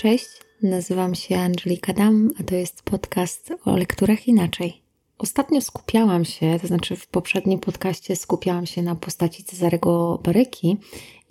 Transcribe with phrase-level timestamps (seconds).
[0.00, 0.28] Cześć,
[0.62, 4.82] nazywam się Angelika Dam, a to jest podcast o lekturach inaczej.
[5.18, 10.76] Ostatnio skupiałam się, to znaczy w poprzednim podcaście skupiałam się na postaci Cezarego Baryki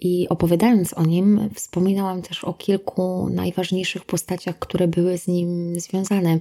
[0.02, 6.40] i opowiadając o nim, wspominałam też o kilku najważniejszych postaciach, które były z nim związane.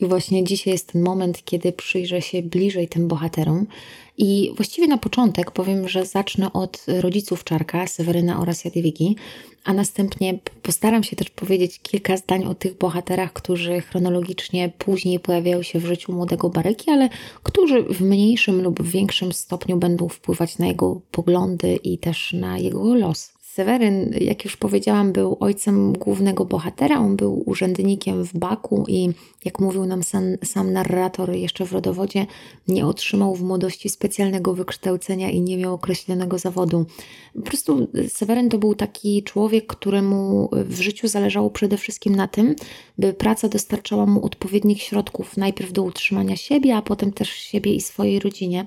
[0.00, 3.66] I właśnie dzisiaj jest ten moment, kiedy przyjrzę się bliżej tym bohaterom.
[4.18, 9.16] I właściwie na początek powiem, że zacznę od rodziców Czarka, Seweryna oraz Jadwigi,
[9.64, 15.62] a następnie postaram się też powiedzieć kilka zdań o tych bohaterach, którzy chronologicznie później pojawiają
[15.62, 17.08] się w życiu młodego Baryki, ale
[17.42, 22.80] którzy w mniejszym lub większym stopniu będą wpływać na jego poglądy i też na jego
[23.00, 23.32] los.
[23.54, 26.98] Seweryn, jak już powiedziałam, był ojcem głównego bohatera.
[26.98, 29.08] On był urzędnikiem w Baku i,
[29.44, 32.26] jak mówił nam sam, sam, narrator jeszcze w rodowodzie,
[32.68, 36.86] nie otrzymał w młodości specjalnego wykształcenia i nie miał określonego zawodu.
[37.34, 42.54] Po prostu Seweryn to był taki człowiek, któremu w życiu zależało przede wszystkim na tym,
[42.98, 47.80] by praca dostarczała mu odpowiednich środków, najpierw do utrzymania siebie, a potem też siebie i
[47.80, 48.66] swojej rodzinie.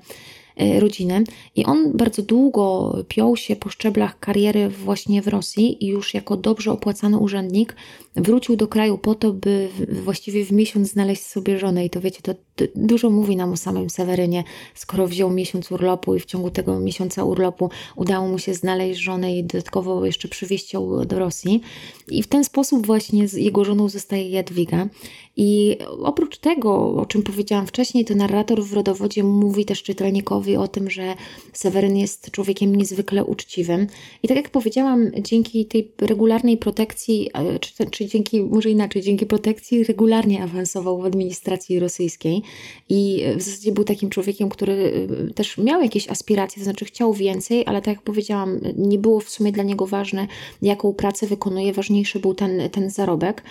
[0.58, 1.24] E, rodzinę.
[1.56, 6.38] I on bardzo długo piął się po szczeblach kariery właśnie w Rosji i już jako
[6.38, 7.76] dobrze opłacany urzędnik
[8.16, 11.86] wrócił do kraju po to, by właściwie w miesiąc znaleźć sobie żonę.
[11.86, 12.34] I to wiecie, to
[12.76, 14.44] dużo mówi nam o samym Sewerynie,
[14.76, 19.38] skoro wziął miesiąc urlopu i w ciągu tego miesiąca urlopu udało mu się znaleźć żonę
[19.38, 21.62] i dodatkowo jeszcze przywieźć ją do Rosji.
[22.08, 24.88] I w ten sposób właśnie z jego żoną zostaje Jadwiga.
[25.36, 30.68] I oprócz tego, o czym powiedziałam wcześniej, to narrator w rodowodzie mówi też czytelnikowi o
[30.68, 31.16] tym, że
[31.54, 33.88] Seweryn jest człowiekiem niezwykle uczciwym.
[34.24, 39.26] I tak jak powiedziałam, dzięki tej regularnej protekcji, e, czy, czy dzięki, może inaczej, dzięki
[39.26, 42.42] protekcji regularnie awansował w administracji rosyjskiej
[42.90, 47.14] i w zasadzie był takim człowiekiem, który e, też miał jakieś aspiracje, to znaczy chciał
[47.14, 50.28] więcej, ale tak jak powiedziałam, nie było w sumie dla niego ważne,
[50.62, 53.44] jaką pracę wykonuje, ważniejszy był ten, ten zarobek.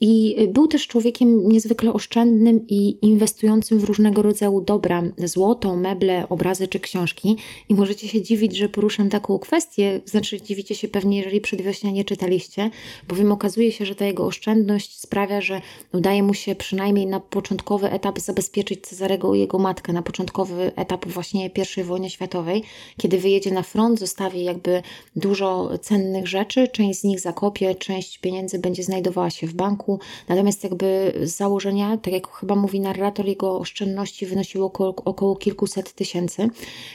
[0.00, 6.68] I był też człowiekiem niezwykle oszczędnym i inwestującym w różnego rodzaju dobra, złoto, meble, obrazy
[6.68, 7.36] czy książki.
[7.68, 12.04] I możecie się dziwić, że poruszam taką kwestię, znaczy dziwicie się pewnie, jeżeli przedwiośnia nie
[12.04, 12.70] czytaliście,
[13.08, 15.60] bowiem okazuje się, że ta jego oszczędność sprawia, że
[15.92, 21.06] udaje mu się przynajmniej na początkowy etap zabezpieczyć Cezarego i jego matkę, na początkowy etap
[21.06, 22.62] właśnie I wojny światowej,
[22.96, 24.82] kiedy wyjedzie na front, zostawi jakby
[25.16, 30.64] dużo cennych rzeczy, część z nich zakopie, część pieniędzy będzie znajdowała się w banku, natomiast
[30.64, 36.27] jakby z założenia, tak jak chyba mówi narrator, jego oszczędności wynosiły około, około kilkuset tysięcy.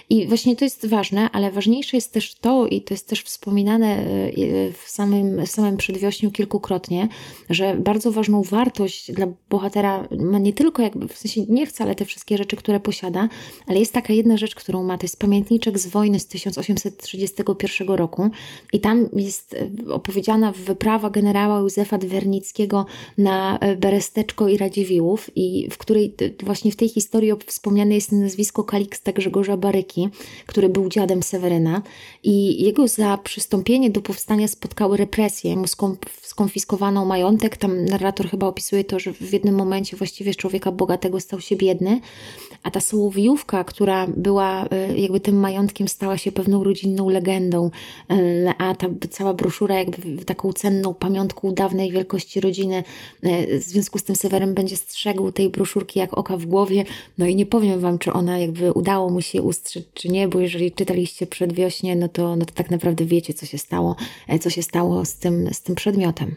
[0.10, 3.88] I właśnie to jest ważne, ale ważniejsze jest też to, i to jest też wspominane
[3.88, 4.32] e,
[4.72, 7.08] w samym, w samym przedwiośniu kilkukrotnie,
[7.50, 12.06] że bardzo ważną wartość dla bohatera ma nie tylko jakby, w sensie nie wcale te
[12.06, 13.30] wszystkie rzeczy, które posiada,
[13.68, 18.30] ale jest taka jedna rzecz, którą ma, to jest pamiętniczek z wojny z 1831 roku
[18.74, 22.86] i tam jest e, opowiedziana wyprawa generała Józefa Dwernickiego
[23.18, 28.64] na e, Beresteczko i Radziwiłłów i w której właśnie w tej historii wspomniane jest nazwisko
[28.64, 30.10] Kaliksta Grzegorza Baryki,
[30.46, 31.82] który był dziadem Seweryna
[32.24, 35.66] i jego za przystąpienie do powstania spotkały represje, mu
[36.22, 41.20] skonfiskowano majątek, tam narrator chyba opisuje to, że w jednym momencie właściwie z człowieka bogatego
[41.20, 42.02] stał się biedny,
[42.64, 47.72] a ta sołowijówka, która była e, jakby tym majątkiem, stała się pewną rodzinną legendą,
[48.10, 52.84] e, a ta cała broszura jakby taką cenną pamiątką dawnej wielkości rodziny,
[53.24, 56.86] e, w związku z tym Seweryn będzie strzegł tej broszurki jak oka w głowie,
[57.18, 60.40] no i nie powiem Wam, czy ona jakby udało mu się ustrzec, czy nie, bo
[60.40, 63.96] jeżeli czytaliście przedwiośnie, no to, no to tak naprawdę wiecie, co się stało,
[64.41, 66.35] co się stało z tym, z tym przedmiotem.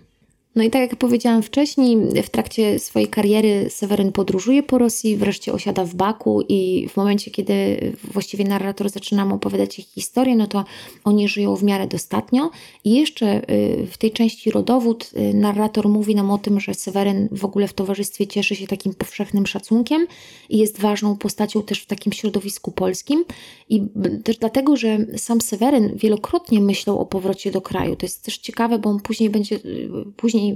[0.57, 5.53] No i tak jak powiedziałam wcześniej, w trakcie swojej kariery Seweryn podróżuje po Rosji, wreszcie
[5.53, 10.47] osiada w Baku i w momencie, kiedy właściwie narrator zaczyna mu opowiadać ich historię, no
[10.47, 10.65] to
[11.05, 12.51] oni żyją w miarę dostatnio
[12.85, 17.29] i jeszcze y, w tej części rodowód y, narrator mówi nam o tym, że Seweryn
[17.33, 20.07] w ogóle w towarzystwie cieszy się takim powszechnym szacunkiem
[20.49, 23.25] i jest ważną postacią też w takim środowisku polskim
[23.69, 23.83] i
[24.25, 27.97] też dlatego, że sam Seweryn wielokrotnie myślał o powrocie do kraju.
[27.97, 29.89] To jest też ciekawe, bo on później będzie, y,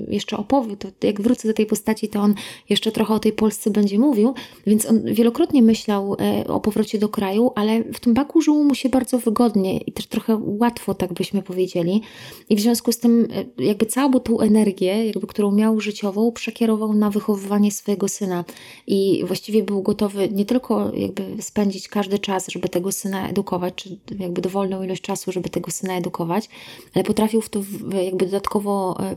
[0.09, 2.35] jeszcze opowie, to jak wrócę do tej postaci, to on
[2.69, 4.35] jeszcze trochę o tej Polsce będzie mówił,
[4.67, 8.75] więc on wielokrotnie myślał e, o powrocie do kraju, ale w tym Baku żyło mu
[8.75, 12.03] się bardzo wygodnie i też trochę łatwo, tak byśmy powiedzieli.
[12.51, 13.29] I w związku z tym
[13.59, 18.45] e, jakby całą tą energię, jakby, którą miał życiową, przekierował na wychowywanie swojego syna
[18.87, 23.99] i właściwie był gotowy nie tylko jakby spędzić każdy czas, żeby tego syna edukować, czy
[24.19, 26.49] jakby dowolną ilość czasu, żeby tego syna edukować,
[26.95, 27.61] ale potrafił w to
[28.05, 29.17] jakby dodatkowo e,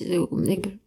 [0.00, 0.78] Y, jakby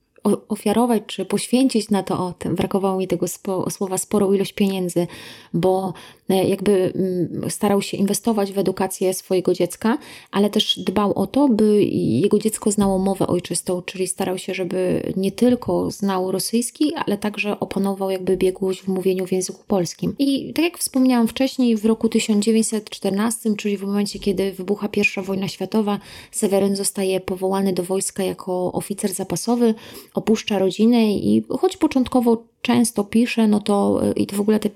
[0.50, 2.56] ofiarować czy poświęcić na to, o tym.
[2.56, 5.08] Brakowało mi tego spo, słowa, sporą ilość pieniędzy,
[5.54, 5.94] bo
[6.30, 9.98] jakby mm, starał się inwestować w edukację swojego dziecka,
[10.32, 15.14] ale też dbał o to, by jego dziecko znało mowę ojczystą, czyli starał się, żeby
[15.18, 20.16] nie tylko znał rosyjski, ale także oponował jakby biegłość w mówieniu w języku polskim.
[20.20, 25.48] I tak jak wspomniałam wcześniej, w roku 1914, czyli w momencie, kiedy wybucha I wojna
[25.48, 26.00] światowa,
[26.32, 29.76] Seweryn zostaje powołany do wojska jako oficer zapasowy,
[30.14, 34.70] opuszcza rodzinę i choć początkowo często pisze, no to y, i to w ogóle te,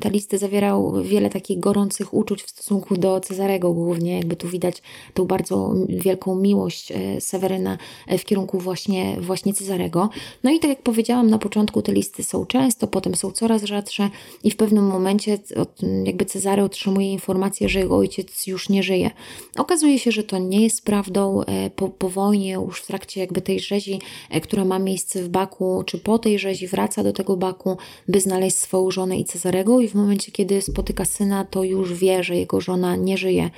[0.00, 4.82] te, listy zawierał wiele takich gorących uczuć w stosunku do Cezarego głównie, jakby tu widać
[5.14, 10.08] tą bardzo wielką miłość e, Seweryna e, w kierunku właśnie, właśnie Cezarego.
[10.44, 14.10] No i tak jak powiedziałam na początku, te listy są często, potem są coraz rzadsze
[14.44, 15.38] i w pewnym momencie
[16.04, 19.10] jakby Cezary otrzymuje informację, że jego ojciec już nie żyje.
[19.56, 21.40] Okazuje się, że to nie jest prawdą.
[21.76, 24.00] Po, po wojnie, już w trakcie jakby tej rzezi,
[24.42, 27.76] która ma miejsce w Baku, czy po tej rzezi wraca do tego Baku,
[28.08, 32.24] by znaleźć swoją żonę i Cezarego i w momencie, kiedy spotyka syna, to już wie,
[32.24, 33.50] że jego żona nie żyje.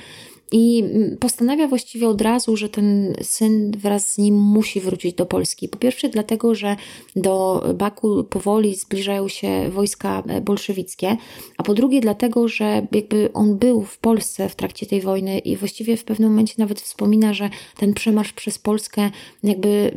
[0.54, 0.84] I
[1.20, 5.68] postanawia właściwie od razu, że ten syn wraz z nim musi wrócić do Polski.
[5.68, 6.76] Po pierwsze, dlatego, że
[7.16, 11.16] do Baku powoli zbliżają się wojska bolszewickie,
[11.56, 15.56] a po drugie, dlatego, że jakby on był w Polsce w trakcie tej wojny i
[15.56, 19.10] właściwie w pewnym momencie nawet wspomina, że ten przemarsz przez Polskę
[19.42, 19.94] jakby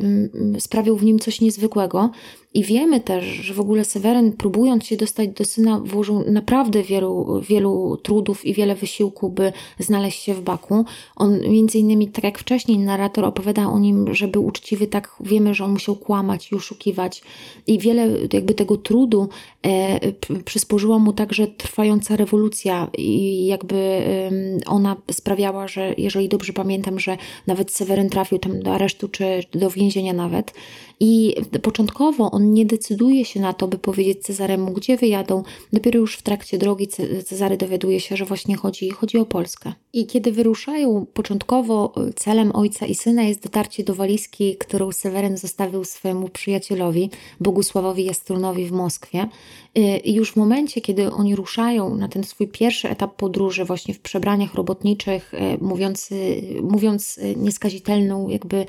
[0.58, 2.10] sprawił w nim coś niezwykłego.
[2.56, 7.40] I wiemy też, że w ogóle Seweryn, próbując się dostać do syna, włożył naprawdę wielu,
[7.48, 10.84] wielu trudów i wiele wysiłku, by znaleźć się w Baku.
[11.16, 15.54] On między innymi, tak jak wcześniej narrator opowiada o nim, że był uczciwy, tak wiemy,
[15.54, 17.22] że on musiał kłamać i oszukiwać.
[17.66, 19.28] I wiele jakby tego trudu
[19.62, 20.12] e,
[20.44, 24.30] przysporzyła mu także trwająca rewolucja i jakby e,
[24.66, 27.16] ona sprawiała, że jeżeli dobrze pamiętam, że
[27.46, 30.52] nawet Seweryn trafił tam do aresztu czy do więzienia nawet.
[31.00, 35.42] I początkowo on nie decyduje się na to, by powiedzieć Cezaremu, gdzie wyjadą.
[35.72, 36.88] Dopiero już w trakcie drogi
[37.24, 39.72] Cezary dowiaduje się, że właśnie chodzi, chodzi o Polskę.
[39.96, 45.84] I kiedy wyruszają, początkowo celem ojca i syna jest dotarcie do walizki, którą Seweryn zostawił
[45.84, 47.10] swojemu przyjacielowi,
[47.40, 49.28] Bogusławowi Jastrunowi w Moskwie.
[49.78, 53.94] Y, I już w momencie, kiedy oni ruszają na ten swój pierwszy etap podróży, właśnie
[53.94, 56.10] w przebraniach robotniczych, y, mówiąc,
[56.62, 58.66] mówiąc y, nieskazitelną, jakby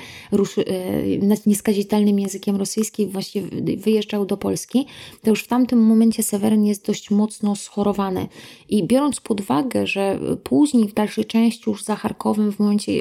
[1.46, 3.42] nieskazitelnym językiem rosyjskim, właśnie
[3.78, 4.86] wyjeżdżał do Polski,
[5.24, 8.28] to już w tamtym momencie Seweryn jest dość mocno schorowany.
[8.70, 12.92] I biorąc pod uwagę, że później w dalszej części już za Charkowem w, momencie,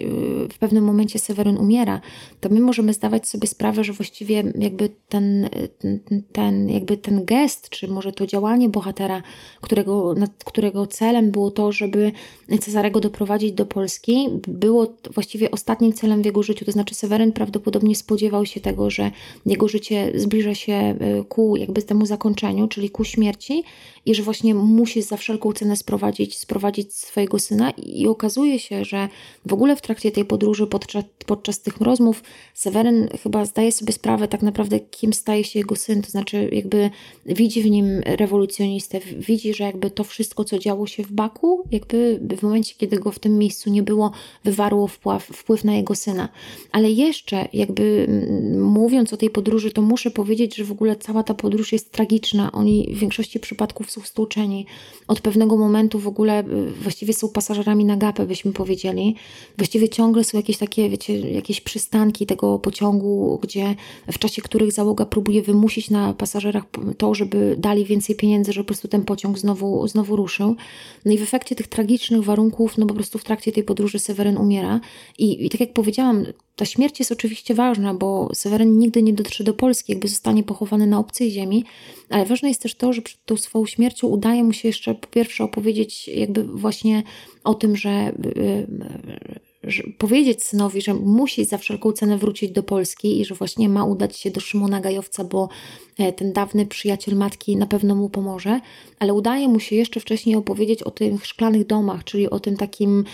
[0.52, 2.00] w pewnym momencie Seweryn umiera,
[2.40, 5.48] to my możemy zdawać sobie sprawę, że właściwie jakby ten,
[5.78, 9.22] ten, ten, jakby ten gest, czy może to działanie bohatera,
[9.60, 10.14] którego,
[10.44, 12.12] którego celem było to, żeby
[12.60, 16.64] Cezarego doprowadzić do Polski, było właściwie ostatnim celem w jego życiu.
[16.64, 19.10] To znaczy Seweryn prawdopodobnie spodziewał się tego, że
[19.46, 20.96] jego życie zbliża się e,
[21.28, 23.64] ku jakby temu zakończeniu, czyli ku śmierci
[24.06, 29.08] i że właśnie musi za wszelką cenę sprowadzić, sprowadzić swojego syna i okazuje się, że
[29.46, 32.22] w ogóle w trakcie tej podróży, podczas, podczas tych rozmów,
[32.54, 36.90] Seweryn chyba zdaje sobie sprawę tak naprawdę, kim staje się jego syn, to znaczy jakby
[37.26, 42.20] widzi w nim rewolucjonistę, widzi, że jakby to wszystko, co działo się w Baku, jakby
[42.38, 44.12] w momencie, kiedy go w tym miejscu nie było,
[44.44, 46.28] wywarło wpływ, wpływ na jego syna.
[46.72, 48.06] Ale jeszcze jakby
[48.76, 52.52] mówiąc o tej podróży, to muszę powiedzieć, że w ogóle cała ta podróż jest tragiczna.
[52.52, 54.67] Oni w większości przypadków są stłuczeni.
[55.08, 59.14] Od pewnego momentu w ogóle y, właściwie są pasażerami na gapę, byśmy powiedzieli.
[59.56, 63.75] Właściwie ciągle są jakieś takie, wiecie, jakieś przystanki tego pociągu, gdzie
[64.12, 66.64] w czasie których załoga próbuje wymusić na pasażerach
[66.99, 70.56] to, żeby dali więcej pieniędzy, żeby po prostu ten pociąg znowu, znowu ruszył.
[71.04, 74.37] No i w efekcie tych tragicznych warunków, no po prostu w trakcie tej podróży Seweryn
[74.37, 74.80] umiera.
[75.18, 79.44] I, i tak jak powiedziałam, ta śmierć jest oczywiście ważna, bo Seweryn nigdy nie dotrze
[79.44, 81.64] do Polski, jakby zostanie pochowany na obcej ziemi,
[82.10, 85.06] ale ważne jest też to, że przed tą swoją śmiercią udaje mu się jeszcze po
[85.06, 87.02] pierwsze opowiedzieć jakby właśnie
[87.44, 88.66] o tym, że y,
[89.99, 94.16] powiedzieć synowi, że musi za wszelką cenę wrócić do Polski i że właśnie ma udać
[94.16, 95.49] się do Szymona Gajowca, bo
[95.99, 98.61] e, ten dawny przyjaciel matki na pewno mu pomoże,
[98.99, 103.04] ale udaje mu się jeszcze wcześniej opowiedzieć o tych szklanych domach, czyli o tym takim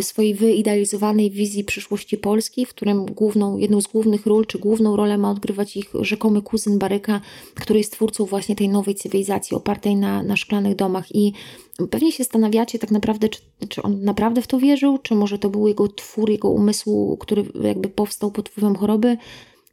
[0.00, 5.18] swojej wyidealizowanej wizji przyszłości Polski, w którym główną, jedną z głównych ról, czy główną rolę
[5.18, 7.20] ma odgrywać ich rzekomy kuzyn Baryka,
[7.54, 11.14] który jest twórcą właśnie tej nowej cywilizacji opartej na, na szklanych domach.
[11.14, 11.32] I
[11.90, 15.50] Pewnie się zastanawiacie tak naprawdę, czy, czy on naprawdę w to wierzył, czy może to
[15.50, 19.16] był jego twór, jego umysłu, który jakby powstał pod wpływem choroby.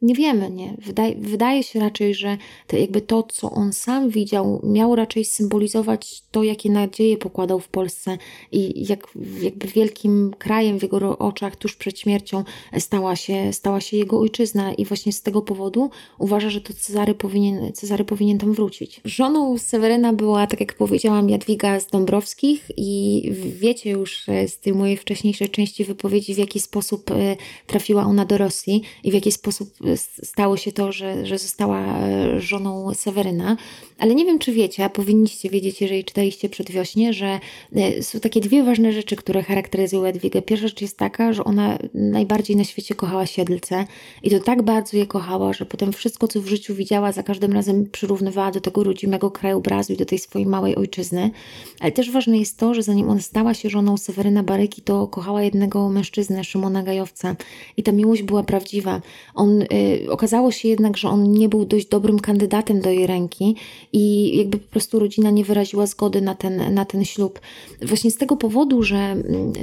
[0.02, 0.74] Nie wiemy, nie?
[0.86, 2.38] Wydaje, wydaje się raczej, że
[2.68, 7.68] to jakby to, co on sam widział, miało raczej symbolizować to, jakie nadzieje pokładał w
[7.68, 8.18] Polsce
[8.52, 9.08] i jak
[9.42, 12.44] jakby wielkim krajem w jego oczach tuż przed śmiercią
[12.80, 17.14] stała się, stała się jego ojczyzna i właśnie z tego powodu uważa, że to Cezary
[17.16, 19.02] powinien, Cezary powinien tam wrócić.
[19.06, 23.22] Żoną Seweryna była, tak jak powiedziałam, Jadwiga z Dąbrowskich i
[23.60, 27.36] wiecie już z tej mojej wcześniejszej części wypowiedzi, w jaki sposób e,
[27.68, 32.42] trafiła ona do Rosji i w jaki sposób stało się to, że, że została e,
[32.42, 33.58] żoną Seweryna.
[34.00, 37.40] Ale nie wiem, czy wiecie, a powinniście wiedzieć, jeżeli czytaliście przedwiośnie, że
[37.76, 40.42] e, są takie dwie ważne rzeczy, które charakteryzują Jadwigę.
[40.42, 43.86] Pierwsza rzecz jest taka, że ona najbardziej na świecie kochała Siedlce
[44.24, 47.54] i to tak bardzo je kochała, że potem wszystko, co w życiu widziała, za każdym
[47.54, 51.32] razem przyrównywała do tego rodzimego krajobrazu i do tej swojej małej ojczyzny.
[51.80, 55.44] Ale też ważne jest to, że zanim ona stała się żoną Seweryna Baryki, to kochała
[55.44, 57.36] jednego mężczyznę, Szymona Gajowca.
[57.78, 59.02] I ta miłość była prawdziwa.
[59.36, 59.68] On, y,
[60.10, 63.56] okazało się jednak, że on nie był dość dobrym kandydatem do jej ręki
[63.94, 67.40] i jakby po prostu rodzina nie wyraziła zgody na ten, na ten ślub.
[67.82, 69.54] Właśnie z tego powodu, że mm,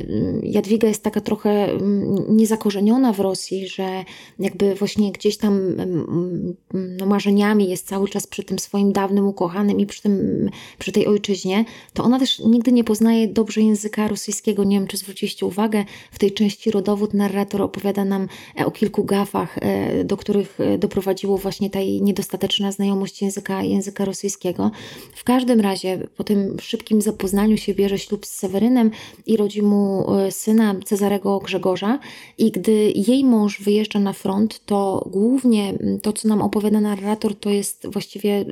[0.43, 4.05] Jadwiga jest taka trochę mm, niezakorzeniona w Rosji, że
[4.39, 9.81] jakby właśnie gdzieś tam mm, no, marzeniami jest cały czas przy tym swoim dawnym ukochanym
[9.81, 14.65] i przy, tym, przy tej ojczyźnie, to ona też nigdy nie poznaje dobrze języka rosyjskiego.
[14.65, 18.29] Nie wiem, czy zwróciliście uwagę, w tej części rodowód narrator opowiada nam
[18.61, 23.63] e, o kilku gafach, e, do których e, doprowadziło właśnie ta jej niedostateczna znajomość języka,
[23.63, 24.71] języka rosyjskiego.
[25.15, 28.91] W każdym razie po tym szybkim zapoznaniu się bierze ślub z Sewerynem
[29.27, 31.99] i rodzi mu syna Cezarego Grzegorza
[32.39, 37.51] i gdy jej mąż wyjeżdża na front, to głównie to, co nam opowiada narrator, to
[37.51, 38.45] jest właściwie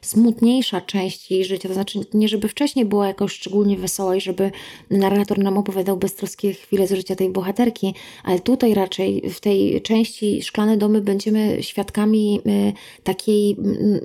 [0.00, 1.68] smutniejsza część jej życia.
[1.68, 4.50] To znaczy nie, żeby wcześniej była jakoś szczególnie wesoła i żeby
[4.90, 7.94] narrator nam opowiadał beztroskie chwile z życia tej bohaterki,
[8.24, 12.72] ale tutaj raczej w tej części Szklane Domy będziemy świadkami y,
[13.02, 13.56] takiej,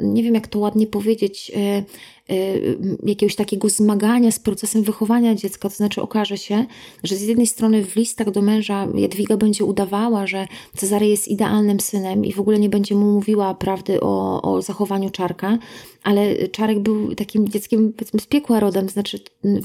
[0.01, 1.83] nie wiem jak to ładnie powiedzieć, y,
[2.31, 5.69] Y, jakiegoś takiego zmagania z procesem wychowania dziecka.
[5.69, 6.65] To znaczy okaże się,
[7.03, 11.79] że z jednej strony w listach do męża Jadwiga będzie udawała, że Cezary jest idealnym
[11.79, 15.57] synem i w ogóle nie będzie mu mówiła prawdy o, o zachowaniu Czarka,
[16.03, 19.19] ale Czarek był takim dzieckiem powiedzmy z piekła rodem, znaczy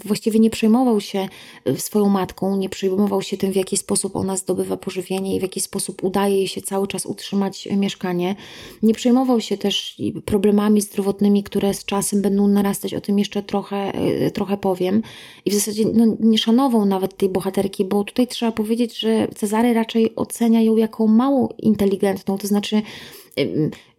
[0.04, 1.28] właściwie nie przejmował się
[1.68, 5.42] y, swoją matką, nie przejmował się tym, w jaki sposób ona zdobywa pożywienie i w
[5.42, 8.36] jaki sposób udaje jej się cały czas utrzymać mieszkanie.
[8.82, 13.76] Nie przejmował się też problemami zdrowotnymi, które z czasem będą narastać, o tym jeszcze trochę,
[13.76, 15.02] e, trochę powiem.
[15.44, 19.74] I w zasadzie no, nie szanował nawet tej bohaterki, bo tutaj trzeba powiedzieć, że Cezary
[19.74, 22.82] raczej ocenia ją jako mało inteligentną, to znaczy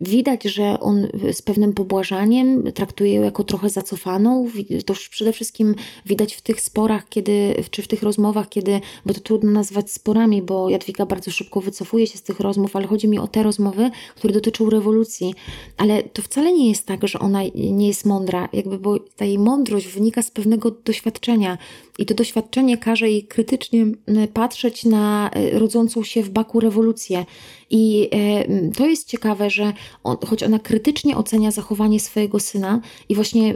[0.02, 4.48] Widać, że on z pewnym pobłażaniem traktuje ją jako trochę zacofaną.
[4.86, 5.76] To przede wszystkim
[6.06, 10.42] widać w tych sporach, kiedy, czy w tych rozmowach, kiedy, bo to trudno nazwać sporami,
[10.42, 13.90] bo Jadwiga bardzo szybko wycofuje się z tych rozmów, ale chodzi mi o te rozmowy,
[14.16, 15.34] które dotyczą rewolucji.
[15.78, 19.40] Ale to wcale nie jest tak, że ona nie jest mądra, jakby, bo ta jej
[19.40, 21.58] mądrość wynika z pewnego doświadczenia.
[22.00, 23.86] I to doświadczenie każe jej krytycznie
[24.34, 27.26] patrzeć na e, rodzącą się w Baku rewolucję.
[27.70, 29.74] I e, to jest ciekawe, że
[30.04, 33.56] on, choć ona krytycznie ocenia zachowanie swojego syna i właśnie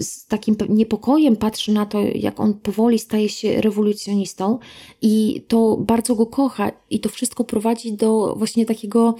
[0.00, 4.58] z takim niepokojem patrzy na to, jak on powoli staje się rewolucjonistą
[5.02, 9.14] i to bardzo go kocha i to wszystko prowadzi do właśnie takiego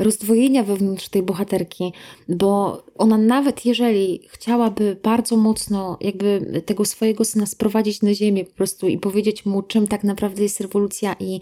[0.00, 1.92] rozdwojenia wewnątrz tej bohaterki,
[2.28, 8.54] bo ona nawet jeżeli chciałaby bardzo mocno jakby tego swojego syna sprowadzić na ziemię po
[8.54, 11.40] prostu i powiedzieć mu, czym tak naprawdę jest rewolucja i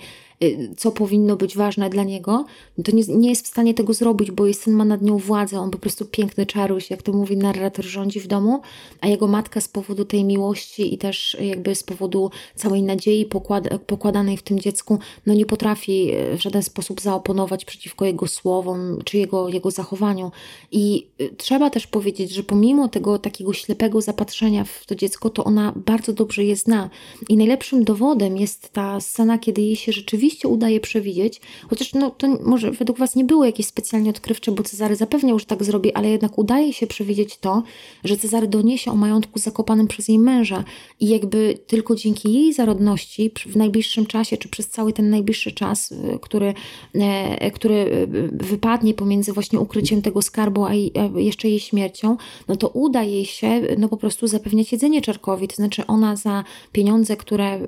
[0.76, 2.44] co powinno być ważne dla niego,
[2.84, 5.60] to nie, nie jest w stanie tego zrobić, bo jej syn ma nad nią władzę,
[5.60, 8.60] on po prostu piękny czaruś, jak to mówi narrator, rządzi w domu,
[9.00, 13.68] a jego matka z powodu tej miłości i też jakby z powodu całej nadziei pokład,
[13.86, 18.98] pokładanej w tym dziecku, no nie potrafi y, w żaden sposób zaoponować przeciwko jego słowom
[19.04, 20.32] czy jego, jego zachowaniu.
[20.72, 25.44] I y, trzeba też powiedzieć, że pomimo tego takiego ślepego zapatrzenia w to dziecko, to
[25.44, 26.90] ona bardzo dobrze je zna.
[27.28, 32.10] I najlepszym dowodem jest ta scena, kiedy jej się rzeczywiście rzeczywiście udaje przewidzieć, chociaż no,
[32.10, 35.94] to może według Was nie było jakieś specjalnie odkrywcze, bo Cezary zapewniał, że tak zrobi,
[35.94, 37.62] ale jednak udaje się przewidzieć to,
[38.04, 40.64] że Cezary doniesie o majątku zakopanym przez jej męża
[41.00, 45.92] i jakby tylko dzięki jej zarodności w najbliższym czasie, czy przez cały ten najbliższy czas,
[45.92, 46.54] y, który,
[46.94, 50.74] e, który y, wypadnie pomiędzy właśnie ukryciem tego skarbu, a
[51.16, 52.16] jeszcze jej śmiercią,
[52.48, 56.44] no to uda jej się no po prostu zapewniać jedzenie Czarkowi, to znaczy ona za
[56.72, 57.64] pieniądze, które y,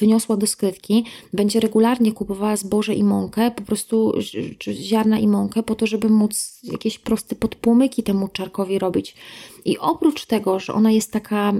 [0.00, 4.12] wyniosła do skrytki, będzie regularnie regularnie kupowała zboże i mąkę, po prostu
[4.60, 9.14] ziarna i mąkę, po to, żeby móc jakieś proste podpłomyki temu czarkowi robić.
[9.66, 11.52] I oprócz tego, że ona jest taka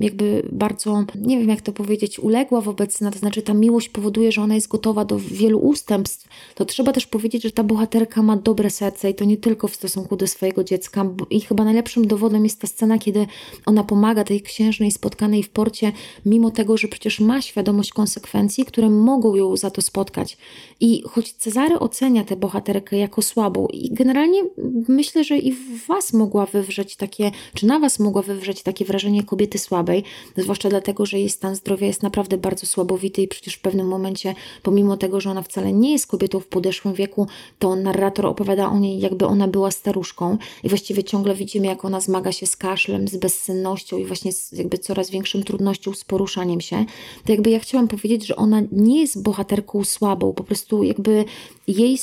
[0.00, 4.32] jakby bardzo, nie wiem jak to powiedzieć, uległa wobec nas, to znaczy ta miłość powoduje,
[4.32, 8.36] że ona jest gotowa do wielu ustępstw, to trzeba też powiedzieć, że ta bohaterka ma
[8.36, 11.06] dobre serce i to nie tylko w stosunku do swojego dziecka.
[11.30, 13.26] I chyba najlepszym dowodem jest ta scena, kiedy
[13.66, 15.92] ona pomaga tej księżnej spotkanej w porcie,
[16.26, 20.38] mimo tego, że przecież ma świadomość konsekwencji, które mogą ją za to spotkać.
[20.80, 24.44] I choć Cezary ocenia tę bohaterkę jako słabą i generalnie
[24.88, 29.22] myślę, że i w Was mogła wywrzeć takie czy na Was mogła wywrzeć takie wrażenie
[29.22, 30.04] kobiety słabej,
[30.36, 34.34] zwłaszcza dlatego, że jej stan zdrowia jest naprawdę bardzo słabowity i przecież w pewnym momencie,
[34.62, 37.26] pomimo tego, że ona wcale nie jest kobietą w podeszłym wieku,
[37.58, 42.00] to narrator opowiada o niej, jakby ona była staruszką i właściwie ciągle widzimy, jak ona
[42.00, 46.60] zmaga się z kaszlem, z bezsennością i właśnie z jakby coraz większym trudnością z poruszaniem
[46.60, 46.84] się.
[47.24, 51.24] To jakby ja chciałam powiedzieć, że ona nie jest bohaterką słabą, po prostu jakby
[51.66, 51.98] jej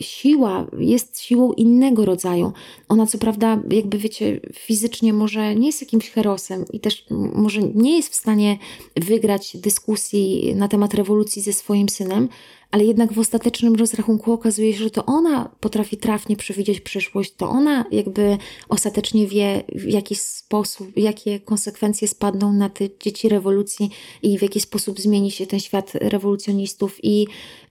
[0.00, 2.52] siła jest siłą innego rodzaju.
[2.88, 7.96] Ona co prawda, jakby wiecie, fizycznie może nie jest jakimś herosem i też może nie
[7.96, 8.58] jest w stanie
[8.96, 12.28] wygrać dyskusji na temat rewolucji ze swoim synem,
[12.74, 17.48] ale jednak w ostatecznym rozrachunku okazuje się, że to ona potrafi trafnie przewidzieć przyszłość, to
[17.48, 23.90] ona jakby ostatecznie wie, w jaki sposób, jakie konsekwencje spadną na te dzieci rewolucji
[24.22, 27.26] i w jaki sposób zmieni się ten świat rewolucjonistów i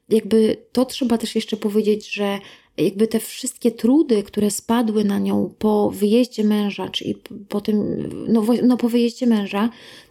[0.10, 2.39] jakby to trzeba też jeszcze powiedzieć, że
[2.77, 7.15] jakby te wszystkie trudy, które spadły na nią po wyjeździe męża, czyli
[7.50, 9.69] po tym, no, no po wyjeździe męża,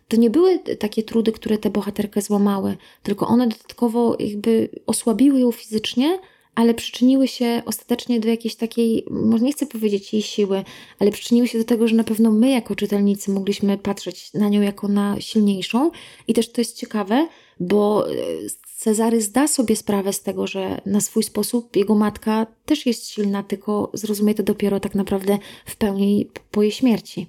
[0.08, 5.52] to nie były takie trudy, które tę bohaterkę złamały, tylko one dodatkowo jakby osłabiły ją
[5.52, 6.18] fizycznie,
[6.54, 10.64] ale przyczyniły się ostatecznie do jakiejś takiej, może nie chcę powiedzieć jej siły,
[10.98, 14.60] ale przyczyniły się do tego, że na pewno my jako czytelnicy mogliśmy patrzeć na nią
[14.60, 15.90] jako na silniejszą.
[16.28, 17.28] I też to jest ciekawe,
[17.60, 18.14] bo e,
[18.82, 23.42] Cezary zda sobie sprawę z tego, że na swój sposób jego matka też jest silna,
[23.42, 27.26] tylko zrozumie to dopiero tak naprawdę w pełni po jej śmierci.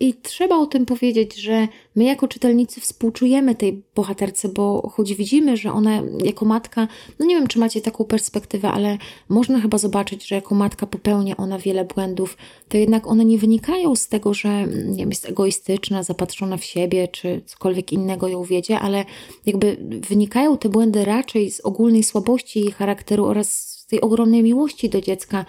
[0.00, 5.56] I trzeba o tym powiedzieć, że my jako czytelnicy współczujemy tej bohaterce, bo choć widzimy,
[5.56, 6.88] że ona jako matka,
[7.18, 11.36] no nie wiem, czy macie taką perspektywę, ale można chyba zobaczyć, że jako matka popełnia
[11.36, 12.36] ona wiele błędów,
[12.68, 17.08] to jednak one nie wynikają z tego, że nie wiem, jest egoistyczna, zapatrzona w siebie,
[17.08, 19.04] czy cokolwiek innego ją wiedzie, ale
[19.46, 19.76] jakby
[20.08, 25.00] wynikają te błędy raczej z ogólnej słabości jej charakteru oraz z tej ogromnej miłości do
[25.00, 25.44] dziecka,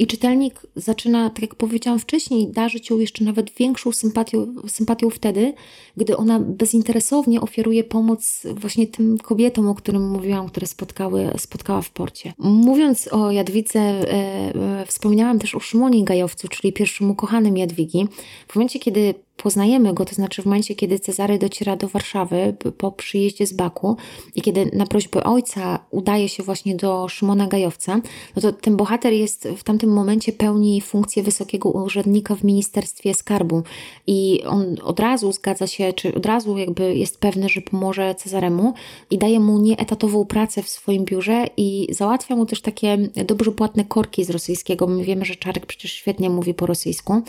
[0.00, 5.52] i czytelnik zaczyna, tak jak powiedziałam wcześniej, darzyć ją jeszcze nawet większą sympatią, sympatią wtedy,
[5.96, 11.90] gdy ona bezinteresownie oferuje pomoc właśnie tym kobietom, o którym mówiłam, które spotkały, spotkała w
[11.90, 12.32] porcie.
[12.38, 14.04] Mówiąc o Jadwidze, e,
[14.54, 18.08] e, wspomniałam też o Szymonie Gajowcu, czyli pierwszym ukochanym Jadwigi.
[18.48, 22.92] W momencie, kiedy poznajemy go, to znaczy w momencie, kiedy Cezary dociera do Warszawy po
[22.92, 23.96] przyjeździe z Baku
[24.34, 28.00] i kiedy na prośbę ojca udaje się właśnie do Szymona Gajowca,
[28.36, 33.62] no to ten bohater jest w tamtym momencie pełni funkcję wysokiego urzędnika w Ministerstwie Skarbu
[34.06, 38.74] i on od razu zgadza się, czy od razu jakby jest pewny, że pomoże Cezaremu
[39.10, 43.84] i daje mu nieetatową pracę w swoim biurze i załatwia mu też takie dobrze płatne
[43.84, 44.86] korki z rosyjskiego.
[44.86, 47.22] My wiemy, że Czarek przecież świetnie mówi po rosyjsku.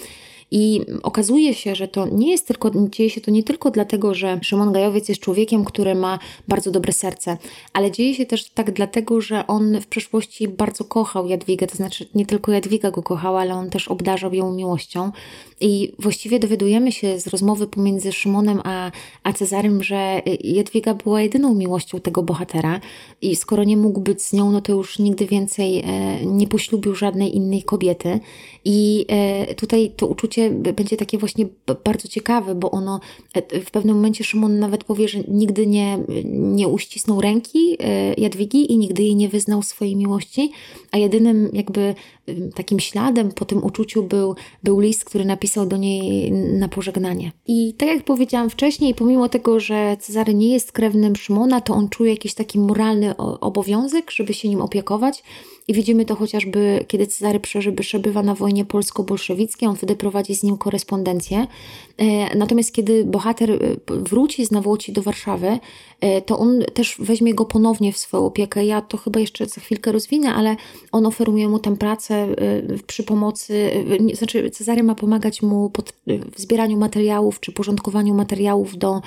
[0.52, 4.40] I okazuje się, że to nie jest tylko, dzieje się to nie tylko dlatego, że
[4.42, 7.38] Szymon Gajowiec jest człowiekiem, który ma bardzo dobre serce,
[7.74, 12.08] ale dzieje się też tak dlatego, że on w przeszłości bardzo kochał Jadwigę, to znaczy
[12.16, 15.12] nie tylko Jadwiga go kochała, ale on też obdarzał ją miłością.
[15.60, 18.92] I właściwie dowiadujemy się z rozmowy pomiędzy Szymonem a,
[19.24, 22.80] a Cezarym, że Jadwiga była jedyną miłością tego bohatera
[23.22, 26.96] i skoro nie mógł być z nią, no to już nigdy więcej e, nie poślubił
[26.96, 28.20] żadnej innej kobiety.
[28.66, 31.46] I e, tutaj to uczucie będzie takie właśnie
[31.84, 33.00] bardzo ciekawe, bo ono
[33.34, 36.00] e, w pewnym momencie Szymon nawet powie, że nigdy nie,
[36.34, 37.78] nie uścisnął ręki
[38.18, 40.52] Jadwigi i nigdy jej nie wyznał swojej miłości,
[40.92, 41.96] a jedynym jakby
[42.56, 47.32] takim śladem po tym uczuciu był, był list, który napisał do niej na pożegnanie.
[47.48, 51.90] I tak jak powiedziałam wcześniej, pomimo tego, że Cezary nie jest krewnym Szymona, to on
[51.90, 55.24] czuje jakiś taki moralny obowiązek, żeby się nim opiekować.
[55.68, 57.40] I widzimy to chociażby, kiedy Cezary
[57.82, 61.48] przebywa na wojnie polsko-bolszewickiej, on wtedy prowadzi z nim korespondencję.
[61.98, 63.58] E, natomiast kiedy bohater e,
[63.88, 65.60] wróci z Nawłoci do Warszawy,
[66.26, 68.66] to on też weźmie go ponownie w swoją opiekę.
[68.66, 70.56] Ja to chyba jeszcze za chwilkę rozwinę, ale
[70.92, 72.28] on oferuje mu tam pracę
[72.88, 73.72] przy pomocy,
[74.14, 75.94] znaczy Cezary ma pomagać mu pod,
[76.36, 79.02] w zbieraniu materiałów czy porządkowaniu materiałów do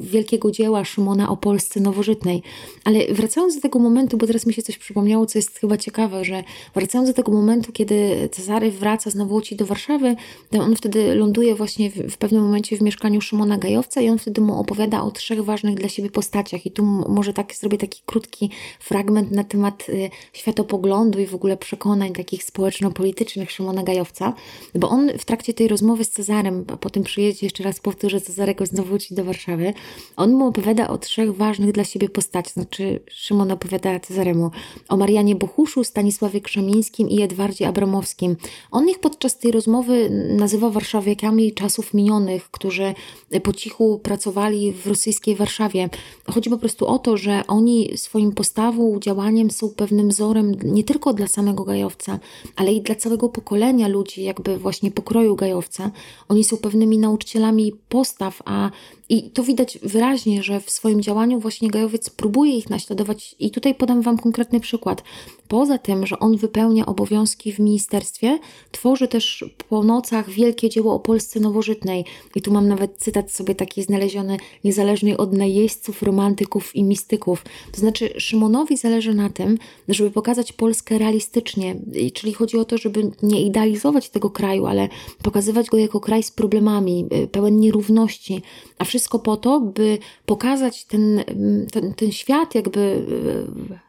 [0.00, 2.42] wielkiego dzieła Szymona o Polsce nowożytnej.
[2.84, 6.24] Ale wracając do tego momentu, bo teraz mi się coś przypomniało, co jest chyba ciekawe,
[6.24, 10.16] że wracając do tego momentu, kiedy Cezary wraca z Nawłoci do Warszawy,
[10.60, 14.40] on wtedy ląduje właśnie w, w pewnym momencie w mieszkaniu Szymona Gajowca i on wtedy
[14.40, 16.66] mu opowiada o trzech ważnych dla siebie postaciach.
[16.66, 18.50] I tu może tak zrobię taki krótki
[18.80, 24.34] fragment na temat y, światopoglądu i w ogóle przekonań takich społeczno-politycznych Szymona Gajowca,
[24.74, 28.66] bo on w trakcie tej rozmowy z Cezarem, po tym przyjeździe, jeszcze raz powtórzę, Cezarego
[28.66, 29.74] z Nawłoci do Warszawy,
[30.16, 32.52] on mu opowiada o trzech ważnych dla siebie postaciach.
[32.52, 34.50] Znaczy, Szymon opowiada Cezaremu
[34.88, 38.36] o Marianie Bochuszu, Stanisławie Krzemińskim i Edwardzie Abramowskim.
[38.70, 42.94] On ich podczas tej rozmowy nazywa warszawiakami czasów minionych, którzy
[43.42, 45.81] po cichu pracowali w rosyjskiej Warszawie.
[46.26, 51.12] Chodzi po prostu o to, że oni swoim postawą, działaniem są pewnym wzorem nie tylko
[51.12, 52.18] dla samego Gajowca,
[52.56, 55.90] ale i dla całego pokolenia ludzi, jakby właśnie pokroju Gajowca.
[56.28, 58.70] Oni są pewnymi nauczycielami postaw, a
[59.08, 63.34] i to widać wyraźnie, że w swoim działaniu właśnie Gajowiec próbuje ich naśladować.
[63.38, 65.02] I tutaj podam Wam konkretny przykład.
[65.48, 68.38] Poza tym, że on wypełnia obowiązki w ministerstwie,
[68.70, 72.04] tworzy też po nocach wielkie dzieło o Polsce nowożytnej.
[72.34, 77.44] I tu mam nawet cytat sobie taki znaleziony, niezależnie od najeźdźców, romantyków i mistyków.
[77.72, 81.76] To znaczy, Szymonowi zależy na tym, żeby pokazać Polskę realistycznie,
[82.14, 84.88] czyli chodzi o to, żeby nie idealizować tego kraju, ale
[85.22, 88.42] pokazywać go jako kraj z problemami, y, pełen nierówności,
[88.78, 91.24] a wszystko po to, by pokazać ten,
[91.72, 93.06] ten, ten świat, jakby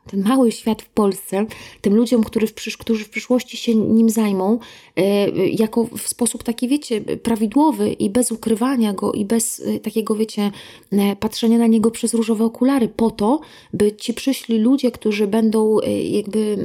[0.07, 1.45] ten mały świat w Polsce,
[1.81, 4.59] tym ludziom, którzy w, przysz którzy w przyszłości się nim zajmą,
[4.99, 5.03] y,
[5.49, 10.51] jako w sposób taki, wiecie, prawidłowy i bez ukrywania go i bez takiego, wiecie,
[11.19, 13.39] patrzenia na niego przez różowe okulary, po to,
[13.73, 15.77] by ci przyszli ludzie, którzy będą
[16.09, 16.57] jakby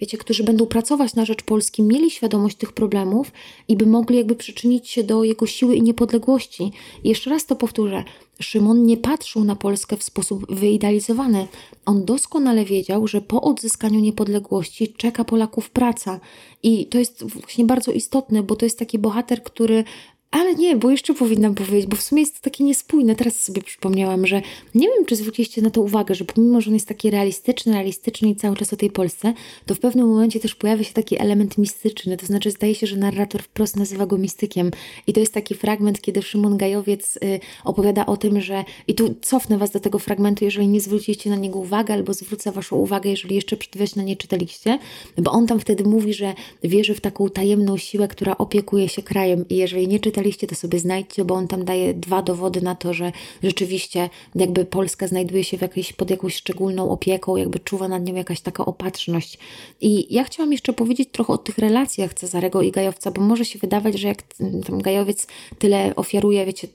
[0.00, 3.32] wiecie, którzy będą pracować na rzecz Polski, mieli świadomość tych problemów
[3.68, 6.72] i by mogli jakby przyczynić się do jego siły i niepodległości.
[7.04, 8.04] I jeszcze raz to powtórzę.
[8.40, 11.46] Szymon nie patrzył na Polskę w sposób wyidealizowany.
[11.86, 16.20] On doskonale wiedział, że po odzyskaniu niepodległości czeka Polaków praca.
[16.62, 19.84] I to jest właśnie bardzo istotne, bo to jest taki bohater, który
[20.30, 23.16] ale nie, bo jeszcze powinnam powiedzieć, bo w sumie jest to takie niespójne.
[23.16, 24.42] Teraz sobie przypomniałam, że
[24.74, 28.28] nie wiem, czy zwróciliście na to uwagę, że pomimo, że on jest taki realistyczny, realistyczny
[28.28, 29.34] i cały czas o tej Polsce,
[29.66, 32.16] to w pewnym momencie też pojawia się taki element mistyczny.
[32.16, 34.70] To znaczy, zdaje się, że narrator wprost nazywa go mistykiem.
[35.06, 38.64] I to jest taki fragment, kiedy Szymon Gajowiec y, opowiada o tym, że.
[38.88, 42.52] I tu cofnę Was do tego fragmentu, jeżeli nie zwróciliście na niego uwagę, albo zwrócę
[42.52, 44.78] Waszą uwagę, jeżeli jeszcze przedwiośno nie czytaliście,
[45.18, 49.44] bo on tam wtedy mówi, że wierzy w taką tajemną siłę, która opiekuje się krajem.
[49.48, 52.74] I jeżeli nie czytaliście, czytaliście, to sobie znajdźcie, bo on tam daje dwa dowody na
[52.74, 57.88] to, że rzeczywiście jakby Polska znajduje się w jakiejś, pod jakąś szczególną opieką, jakby czuwa
[57.88, 59.38] nad nią jakaś taka opatrzność.
[59.80, 63.58] I ja chciałam jeszcze powiedzieć trochę o tych relacjach Cezarego i Gajowca, bo może się
[63.58, 64.22] wydawać, że jak
[64.66, 65.26] tam Gajowiec
[65.58, 66.68] tyle ofiaruje, wiecie,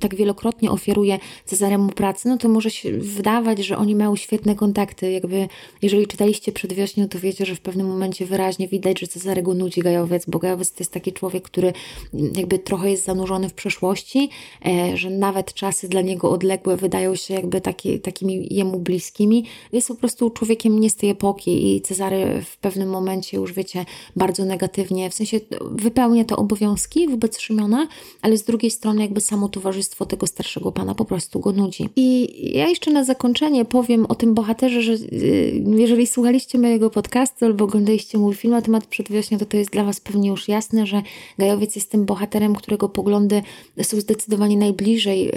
[0.00, 5.12] tak wielokrotnie ofiaruje Cezaremu pracy, no to może się wydawać, że oni mają świetne kontakty.
[5.12, 5.48] Jakby,
[5.82, 10.24] jeżeli czytaliście przedwiośnią, to wiecie, że w pewnym momencie wyraźnie widać, że Cezarego nudzi Gajowiec,
[10.26, 11.72] bo Gajowiec to jest taki człowiek, który
[12.36, 14.30] jakby trochę jest zanurzony w przeszłości,
[14.66, 19.44] e, że nawet czasy dla niego odległe wydają się jakby taki, takimi jemu bliskimi.
[19.72, 23.84] Jest po prostu człowiekiem nie z tej epoki i Cezary w pewnym momencie już wiecie,
[24.16, 27.88] bardzo negatywnie, w sensie wypełnia te obowiązki wobec Szymiona,
[28.22, 31.88] ale z drugiej strony jakby samo towarzystwo tego starszego pana po prostu go nudzi.
[31.96, 37.44] I ja jeszcze na zakończenie powiem o tym bohaterze, że y, jeżeli słuchaliście mojego podcastu
[37.44, 40.86] albo oglądaliście mój film na temat przedwiośnia, to to jest dla Was pewnie już jasne,
[40.86, 41.02] że
[41.38, 43.42] Gajowiec jest tym bohaterem, którego poglądy
[43.82, 45.32] są zdecydowanie najbliżej e,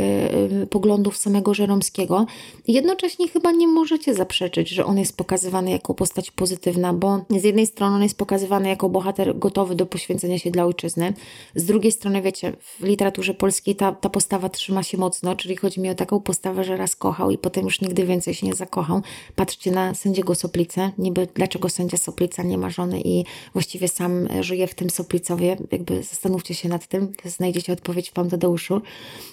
[0.62, 2.26] e, poglądów samego Żeromskiego.
[2.68, 7.68] Jednocześnie chyba nie możecie zaprzeczyć, że on jest pokazywany jako postać pozytywna, bo z jednej
[7.68, 11.14] strony on jest pokazywany jako bohater gotowy do poświęcenia się dla ojczyzny,
[11.56, 15.80] z drugiej strony, wiecie, w literaturze polskiej ta, ta postawa trzyma się mocno, czyli chodzi
[15.80, 19.02] mi o taką postawę, że raz kochał i potem już nigdy więcej się nie zakochał.
[19.36, 22.44] Patrzcie na sędziego Soplicę, niby dlaczego sędzia Soplica?
[22.44, 27.14] Nie ma żony i właściwie sam żyje w tym Soplicowie, jakby zastanówcie się nad tym,
[27.26, 28.82] znajdziecie odpowiedź w Pan Tadeuszu.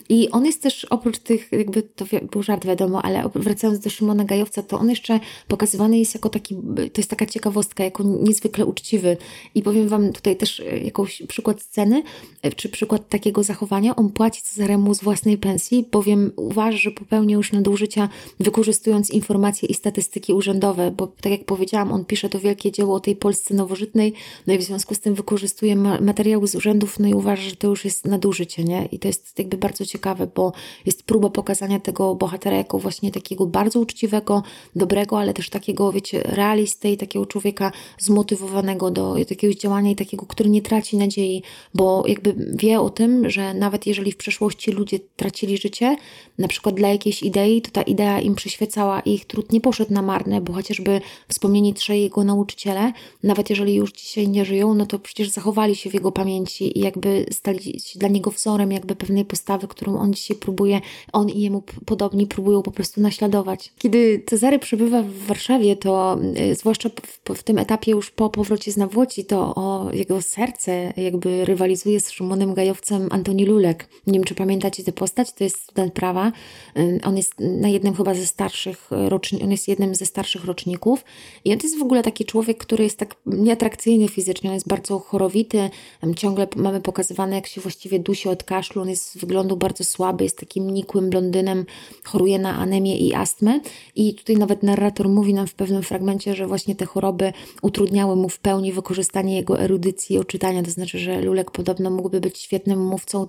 [0.09, 4.25] I on jest też oprócz tych, jakby to był żart wiadomo, ale wracając do Szymona
[4.25, 9.17] Gajowca, to on jeszcze pokazywany jest jako taki, to jest taka ciekawostka, jako niezwykle uczciwy.
[9.55, 12.03] I powiem Wam tutaj też e, jakąś przykład sceny,
[12.43, 13.97] e, czy przykład takiego zachowania.
[13.97, 18.09] On płaci Cezaremu z własnej pensji, bowiem uważa, że popełnia już nadużycia,
[18.41, 23.01] wykorzystując informacje i statystyki urzędowe, bo tak jak powiedziałam, on pisze to wielkie dzieło o
[23.01, 24.13] tej Polsce nowożytnej,
[24.47, 27.71] no i w związku z tym wykorzystuje materiały z urzędów, no i uważa, że to
[27.73, 28.89] już jest nadużycie, nie?
[28.93, 30.53] I to jest jakby bardzo ciekawe, bo
[30.87, 34.43] jest próba pokazania tego bohatera jako właśnie takiego bardzo uczciwego,
[34.77, 40.27] dobrego, ale też takiego, wiecie, realisty i takiego człowieka zmotywowanego do jakiegoś działania i takiego,
[40.27, 41.43] który nie traci nadziei,
[41.75, 45.97] bo jakby wie o tym, że nawet jeżeli w przeszłości ludzie tracili życie,
[46.39, 49.95] na przykład dla jakiejś idei, to ta idea im przyświecała i ich trud nie poszedł
[49.95, 54.87] na marne, bo chociażby wspomnieni trzej jego nauczyciele, nawet jeżeli już dzisiaj nie żyją, no
[54.87, 58.97] to przecież zachowali się w jego pamięci i jakby stali się dla niego wzorem jakby
[58.97, 60.81] pewnej postawy, którą on dzisiaj próbuje,
[61.13, 63.73] on i jemu podobni próbują po prostu naśladować.
[63.79, 68.73] Kiedy Cezary przebywa w Warszawie, to y, zwłaszcza w, w tym etapie już po powrocie
[68.73, 73.89] z Nawłoci, to o jego serce jakby rywalizuje z Szymonem Gajowcem Antoni Lulek.
[74.07, 76.33] Nie wiem, czy pamiętacie tę postać, to jest student prawa.
[76.77, 81.05] Y, on jest na jednym chyba ze starszych roczników, on jest jednym ze starszych roczników
[81.45, 84.99] i on jest w ogóle taki człowiek, który jest tak nieatrakcyjny fizycznie, on jest bardzo
[84.99, 85.71] chorowity,
[86.17, 90.25] ciągle mamy pokazywane, jak się właściwie dusi od kaszlu, on jest z wyglądu bardzo słaby,
[90.25, 91.67] jest takim nikłym blondynem,
[92.05, 93.61] choruje na anemię i astmę.
[93.97, 98.29] I tutaj nawet narrator mówi nam w pewnym fragmencie, że właśnie te choroby utrudniały mu
[98.29, 102.87] w pełni wykorzystanie jego erudycji i oczytania, to znaczy, że Lulek podobno mógłby być świetnym
[102.87, 103.27] mówcą,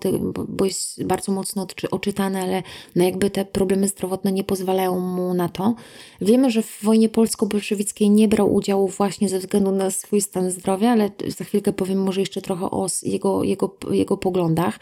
[0.48, 2.64] bo jest bardzo mocno oczytany, ale
[2.96, 5.76] no jakby te problemy zdrowotne nie pozwalają mu na to.
[6.22, 10.92] Wiemy, że w wojnie polsko-bolszewickiej nie brał udziału właśnie ze względu na swój stan zdrowia,
[10.92, 14.80] ale za chwilkę powiem może jeszcze trochę o jego, jego, jego poglądach.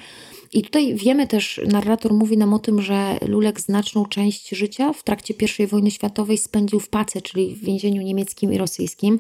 [0.54, 5.04] I tutaj wiemy też, narrator mówi nam o tym, że Lulek znaczną część życia w
[5.04, 9.20] trakcie I wojny światowej spędził w Pace, czyli w więzieniu niemieckim i rosyjskim.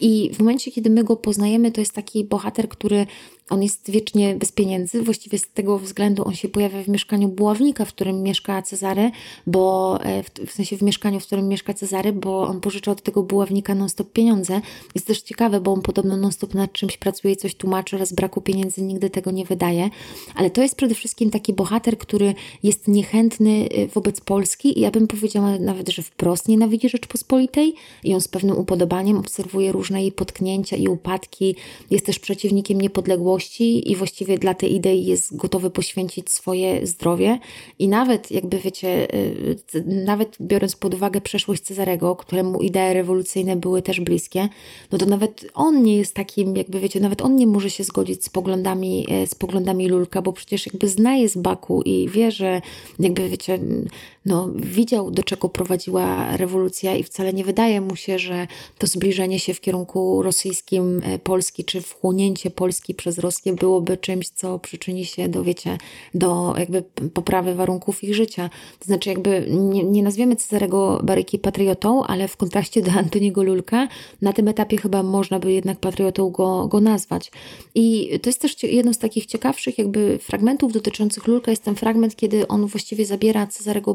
[0.00, 3.06] I w momencie, kiedy my go poznajemy, to jest taki bohater, który
[3.50, 5.02] on jest wiecznie bez pieniędzy.
[5.02, 9.10] Właściwie z tego względu on się pojawia w mieszkaniu buławnika, w którym mieszka Cezary,
[9.46, 13.22] bo e, w, sensie w mieszkaniu, w którym mieszka Cezary, bo on pożycza od tego
[13.22, 14.60] buławnika non-stop pieniądze.
[14.94, 18.40] Jest też ciekawe, bo on podobno non-stop nad czymś pracuje coś tłumaczy, ale z braku
[18.40, 19.90] pieniędzy nigdy tego nie wydaje.
[20.34, 24.90] Ale to jest przede wszystkim taki bohater, który jest niechętny e, wobec Polski i ja
[24.90, 30.12] bym powiedziała nawet, że wprost nienawidzi Rzeczpospolitej i on z pewnym upodobaniem obserwuje różne jej
[30.12, 31.56] potknięcia i upadki.
[31.90, 37.38] Jest też przeciwnikiem niepodległości miłości i właściwie dla tej idei jest gotowy poświęcić swoje zdrowie.
[37.78, 43.82] I nawet, jakby wiecie, y, nawet biorąc pod uwagę przeszłość Cezarego, któremu idee rewolucyjne były
[43.82, 44.48] też bliskie,
[44.92, 48.24] no to nawet on nie jest takim, jakby wiecie, nawet on nie może się zgodzić
[48.24, 52.62] z poglądami, e, z poglądami Lulka, bo przecież jakby znaje z Baku i wie, że
[52.98, 53.58] jakby wiecie,
[54.26, 58.46] no, widział, do czego prowadziła rewolucja i wcale nie wydaje mu się, że
[58.78, 64.28] to zbliżenie się w kierunku rosyjskim e, Polski, czy wchłonięcie Polski przez Rosję byłoby czymś,
[64.28, 65.78] co przyczyni się do, wiecie,
[66.14, 66.82] do jakby
[67.14, 68.50] poprawy warunków ich życia.
[68.78, 73.88] To znaczy jakby nie, nie nazwiemy Cezarego Baryki patriotą, ale w kontraście do Antoniego Lulka
[74.22, 77.32] na tym etapie chyba można by jednak patriotą go, go nazwać.
[77.74, 82.16] I to jest też jedno z takich ciekawszych jakby fragmentów dotyczących Lulka, jest ten fragment,
[82.16, 83.94] kiedy on właściwie zabiera Cezarego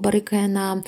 [0.49, 0.81] Na,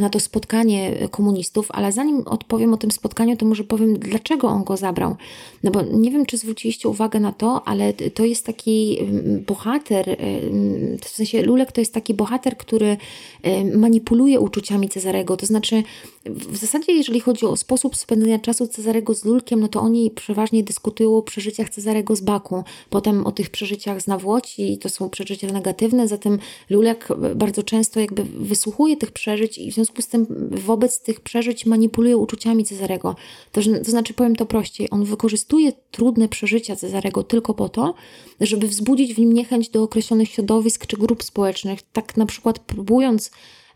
[0.00, 4.64] na to spotkanie komunistów, ale zanim odpowiem o tym spotkaniu, to może powiem, dlaczego on
[4.64, 5.16] go zabrał.
[5.64, 8.98] No bo nie wiem, czy zwróciliście uwagę na to, ale to jest taki
[9.46, 10.16] bohater,
[11.04, 12.96] w sensie Lulek to jest taki bohater, który
[13.74, 15.36] manipuluje uczuciami Cezarego.
[15.36, 15.82] To znaczy,
[16.26, 20.62] w zasadzie, jeżeli chodzi o sposób spędzenia czasu Cezarego z Lulkiem, no to oni przeważnie
[20.62, 25.46] dyskutują o przeżyciach Cezarego z Baku, potem o tych przeżyciach z Nawłoci, to są przeżycia
[25.46, 26.38] negatywne, zatem
[26.70, 31.66] Lulek bardzo często jakby wysłuchuje tych przeżyć i w związku z tym wobec tych przeżyć
[31.66, 33.16] manipuluje uczuciami Cezarego.
[33.52, 37.94] To, to znaczy, powiem to prościej, on wykorzystuje trudne przeżycia Cezarego tylko po to,
[38.40, 43.27] żeby wzbudzić w nim niechęć do określonych środowisk czy grup społecznych, tak na przykład próbując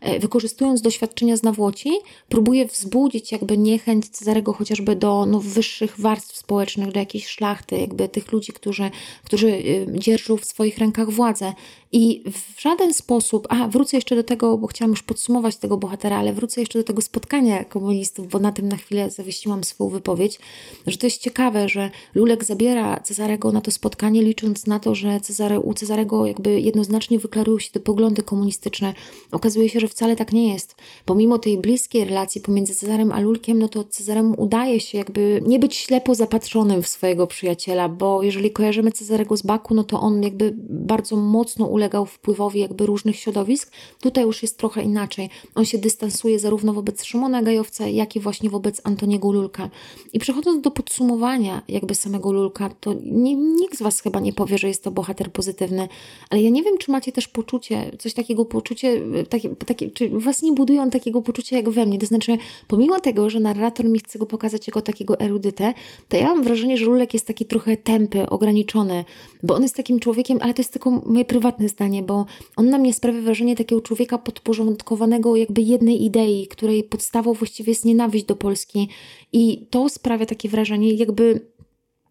[0.03, 1.89] E, wykorzystując doświadczenia z Nawłoci,
[2.29, 8.09] próbuje wzbudzić jakby niechęć Cezarego chociażby do no, wyższych warstw społecznych, do jakiejś szlachty, jakby
[8.09, 8.91] tych ludzi, którzy,
[9.23, 11.53] którzy y, dzierżą w swoich rękach władzę.
[11.95, 16.17] I w żaden sposób, a wrócę jeszcze do tego, bo chciałam już podsumować tego bohatera,
[16.17, 20.39] ale wrócę jeszcze do tego spotkania komunistów, bo na tym na chwilę zawiesiłam swoją wypowiedź,
[20.87, 25.19] że to jest ciekawe, że Lulek zabiera Cezarego na to spotkanie, licząc na to, że
[25.19, 28.93] Cezary, u Cezarego jakby jednoznacznie wyklarują się te poglądy komunistyczne.
[29.31, 30.75] Okazuje się, że wcale tak nie jest.
[31.05, 35.59] Pomimo tej bliskiej relacji pomiędzy Cezarem a Lulkiem, no to Cezaremu udaje się jakby nie
[35.59, 40.23] być ślepo zapatrzonym w swojego przyjaciela, bo jeżeli kojarzymy Cezarego z Baku, no to on
[40.23, 43.71] jakby bardzo mocno uległ ulegał wpływowi jakby różnych środowisk.
[43.99, 45.29] Tutaj już jest trochę inaczej.
[45.55, 49.69] On się dystansuje zarówno wobec Szymona Gajowca, jak i właśnie wobec Antoniego Lulka.
[50.13, 54.57] I przechodząc do podsumowania jakby samego Lulka, to nie, nikt z Was chyba nie powie,
[54.57, 55.87] że jest to bohater pozytywny,
[56.29, 60.41] ale ja nie wiem, czy macie też poczucie, coś takiego poczucie, takie, takie, czy Was
[60.41, 64.19] nie budują takiego poczucia jak we mnie, to znaczy pomimo tego, że narrator mi chce
[64.19, 65.73] go pokazać jako takiego erudytę,
[66.09, 69.05] to ja mam wrażenie, że Lulek jest taki trochę tępy, ograniczony,
[69.43, 72.77] bo on jest takim człowiekiem, ale to jest tylko moje prywatne zdanie, bo on na
[72.77, 78.35] mnie sprawia wrażenie takiego człowieka podporządkowanego jakby jednej idei, której podstawą właściwie jest nienawiść do
[78.35, 78.89] Polski
[79.33, 81.53] i to sprawia takie wrażenie, jakby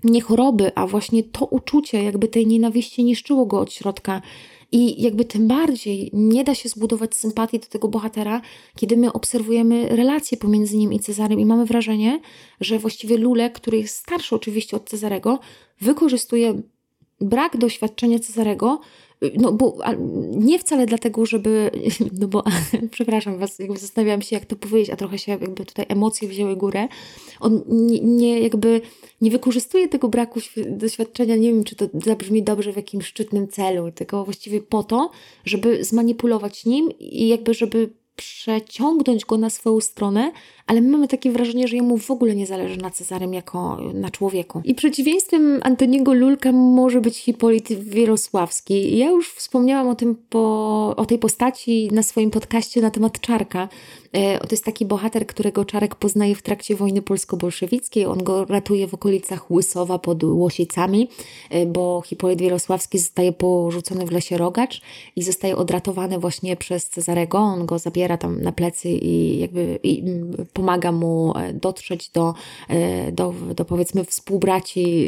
[0.05, 4.23] nie choroby, a właśnie to uczucie jakby tej nienawiści niszczyło go od środka.
[4.75, 8.41] I jakby tym bardziej nie da się zbudować sympatii do tego bohatera,
[8.77, 12.21] kiedy my obserwujemy relacje pomiędzy nim i Cezarem i mamy wrażenie,
[12.61, 15.39] że właściwie Lulek, który jest starszy oczywiście od Cezarego,
[15.81, 16.63] wykorzystuje
[17.23, 18.81] brak doświadczenia Cezarego
[19.37, 19.79] no bo
[20.31, 21.71] nie wcale dlatego, żeby,
[22.21, 22.45] no bo
[22.91, 26.57] przepraszam Was, jakby zastanawiałam się, jak to powiedzieć, a trochę się jakby tutaj emocje wzięły
[26.57, 26.89] górę.
[27.41, 28.81] On nie, nie jakby
[29.21, 33.93] nie wykorzystuje tego braku doświadczenia, nie wiem, czy to zabrzmi dobrze w jakimś szczytnym celu,
[33.93, 35.11] tylko właściwie po to,
[35.45, 40.33] żeby zmanipulować nim i jakby, żeby przeciągnąć go na swoją stronę,
[40.67, 44.11] ale my mamy takie wrażenie, że jemu w ogóle nie zależy na Cezarym jako na
[44.11, 44.63] człowieku.
[44.65, 48.99] I przeciwieństwem Antoniego Lulka może być Hipolit Wierosławski.
[48.99, 53.69] Ja już wspomniałam o, tym po, o tej postaci na swoim podcaście na temat Czarka.
[54.13, 58.07] E, to jest taki bohater, którego Czarek poznaje w trakcie wojny polsko-bolszewickiej.
[58.07, 61.09] On go ratuje w okolicach Łysowa pod Łosicami,
[61.51, 64.81] e, bo Hipolit Wierosławski zostaje porzucony w lesie Rogacz
[65.17, 67.39] i zostaje odratowany właśnie przez Cezarego.
[67.39, 70.03] On go zabiera tam na plecy i jakby i
[70.53, 72.35] pomaga mu e, dotrzeć do,
[73.13, 75.07] do, do powiedzmy współbraci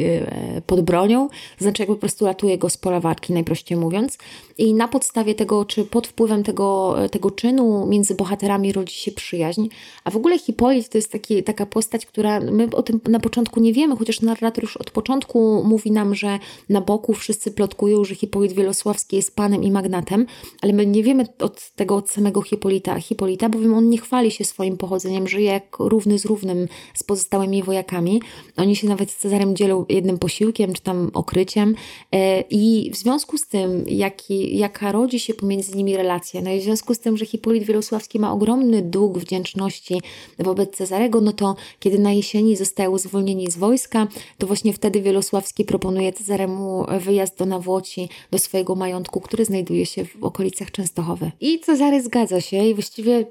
[0.67, 4.19] pod bronią, znaczy jakby po prostu ratuje go z pola walki, najprościej mówiąc.
[4.59, 9.69] I na podstawie tego, czy pod wpływem tego, tego czynu między bohaterami rodzi się przyjaźń.
[10.05, 13.61] A w ogóle Hipolit to jest taki, taka postać, która my o tym na początku
[13.61, 18.15] nie wiemy, chociaż narrator już od początku mówi nam, że na boku wszyscy plotkują, że
[18.15, 20.27] Hipolit Wielosławski jest panem i magnatem,
[20.63, 24.45] ale my nie wiemy od tego od samego Hipolita, Hipolita bowiem on nie chwali się
[24.45, 28.23] swoim pochodzeniem, żyje jak równy z równym z pozostałymi wojakami.
[28.57, 31.75] Oni się nawet z Cezarem dzielą jednym posiłkiem czy tam okryciem
[32.13, 36.61] e, i w związku z tym, jaki, jaka rodzi się pomiędzy nimi relacja, no i
[36.61, 40.01] w związku z tym, że Hipolit Wielosławski ma ogromny dług wdzięczności
[40.39, 44.07] wobec Cezarego, no to kiedy na jesieni zostają zwolnieni z wojska,
[44.39, 50.05] to właśnie wtedy Wielosławski proponuje Cezaremu wyjazd do Nawłoci, do swojego majątku, który znajduje się
[50.05, 51.31] w okolicach Częstochowy.
[51.41, 53.27] I Cezary zgadza się i właściwie,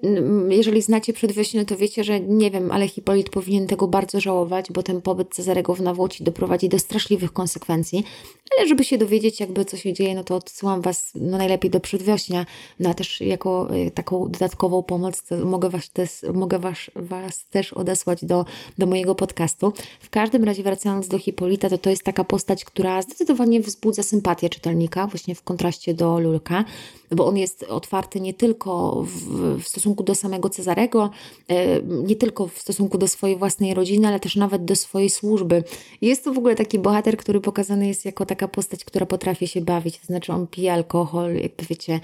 [0.50, 4.84] jeżeli znacie przedwiośnię, to wiecie, że nie wiem, ale Hipolit powinien tego bardzo żałować, bo
[4.84, 8.04] ten pobyt Cezarego w Nawłoci doprowadzi do straszliwych konsekwencji.
[8.58, 11.80] Ale żeby się dowiedzieć, jakby co się dzieje, no to odsyłam Was no najlepiej do
[11.80, 12.46] przedwiośnia,
[12.80, 17.74] no a też jako y, taką dodatkową pomoc mogę Was też, mogę was, was też
[17.74, 18.46] odesłać do,
[18.78, 19.74] do mojego podcastu.
[20.00, 24.50] W każdym razie wracając do Hipolita, to to jest taka postać, która zdecydowanie wzbudza sympatię
[24.50, 26.66] czytelnika, właśnie w kontraście do Lulka,
[27.12, 31.10] bo on jest otwarty nie tylko w, w stosunku do samego Cezarego,
[31.48, 35.64] e, nie tylko w stosunku do swojej własnej rodziny, ale też nawet do swojej służby.
[36.02, 39.62] Jest to w ogóle taki bohater, który pokazany jest jako taka postać, która potrafi się
[39.62, 42.00] bawić, to znaczy on pije alkohol, jakby wiecie,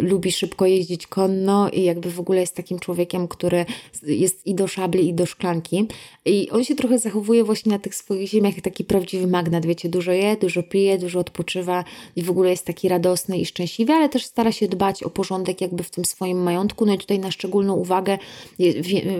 [0.00, 3.66] lubi szybko jeździć konno i jakby w ogóle jest takim człowiekiem, który
[4.02, 5.86] jest i do szabli, i do szklanki.
[6.24, 9.88] I on się trochę zachowuje właśnie na tych swoich ziemiach jak taki prawdziwy magnat, wiecie,
[9.88, 11.84] dużo je, dużo pije, dużo odpoczywa
[12.16, 15.60] i w ogóle jest taki radosny i szczęśliwy, ale też stara się dbać o porządek
[15.60, 16.86] jakby w tym swoim majątku.
[16.86, 18.18] No i tutaj na szczególną uwagę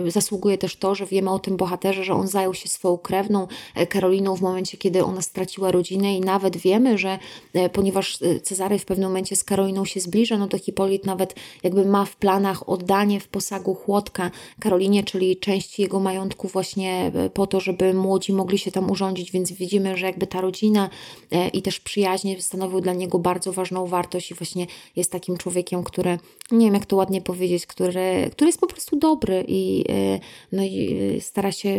[0.07, 3.87] zasługuje też to, że wiemy o tym bohaterze, że on zajął się swoją krewną e,
[3.87, 7.19] Karoliną w momencie, kiedy ona straciła rodzinę i nawet wiemy, że
[7.53, 11.35] e, ponieważ e, Cezary w pewnym momencie z Karoliną się zbliża, no to Hipolit nawet
[11.63, 17.29] jakby ma w planach oddanie w posagu chłodka Karolinie, czyli części jego majątku właśnie e,
[17.29, 20.89] po to, żeby młodzi mogli się tam urządzić, więc widzimy, że jakby ta rodzina
[21.31, 25.83] e, i też przyjaźnie stanowiły dla niego bardzo ważną wartość i właśnie jest takim człowiekiem,
[25.83, 26.19] który,
[26.51, 30.19] nie wiem jak to ładnie powiedzieć, który, który jest po prostu dobry i, e,
[30.51, 31.75] no i stara się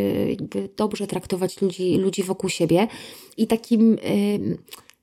[0.76, 2.88] dobrze traktować ludzi, ludzi wokół siebie.
[3.36, 3.98] I takim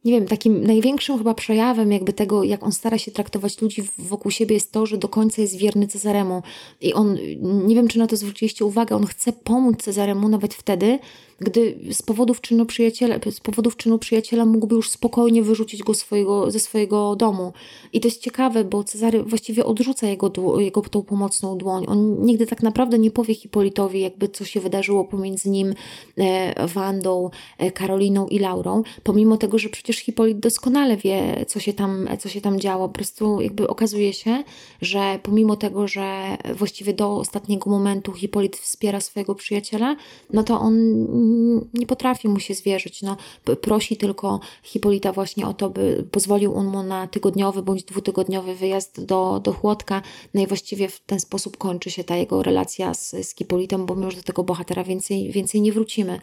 [0.05, 4.31] nie wiem, takim największym chyba przejawem jakby tego, jak on stara się traktować ludzi wokół
[4.31, 6.43] siebie jest to, że do końca jest wierny Cezaremu.
[6.81, 10.99] I on, nie wiem czy na to zwróciliście uwagę, on chce pomóc Cezaremu nawet wtedy,
[11.41, 16.51] gdy z powodów czynu przyjaciela, z powodów czynu przyjaciela mógłby już spokojnie wyrzucić go swojego,
[16.51, 17.53] ze swojego domu.
[17.93, 21.85] I to jest ciekawe, bo Cezary właściwie odrzuca jego, jego tą pomocną dłoń.
[21.87, 25.73] On nigdy tak naprawdę nie powie Hipolitowi, jakby co się wydarzyło pomiędzy nim,
[26.17, 31.73] e, Wandą, e, Karoliną i Laurą, pomimo tego, że przecież Hipolit doskonale wie, co się
[31.73, 32.87] tam, co się tam działo.
[32.87, 34.43] Po prostu jakby okazuje się,
[34.81, 39.95] że pomimo tego, że właściwie do ostatniego momentu Hipolit wspiera swojego przyjaciela,
[40.33, 40.75] no to on
[41.73, 43.01] nie potrafi mu się zwierzyć.
[43.01, 43.17] No,
[43.61, 49.05] prosi tylko Hipolita właśnie o to, by pozwolił on mu na tygodniowy bądź dwutygodniowy wyjazd
[49.05, 50.01] do, do Chłodka.
[50.33, 53.95] No i właściwie w ten sposób kończy się ta jego relacja z, z Hipolitem, bo
[53.95, 56.19] my już do tego bohatera więcej, więcej nie wrócimy.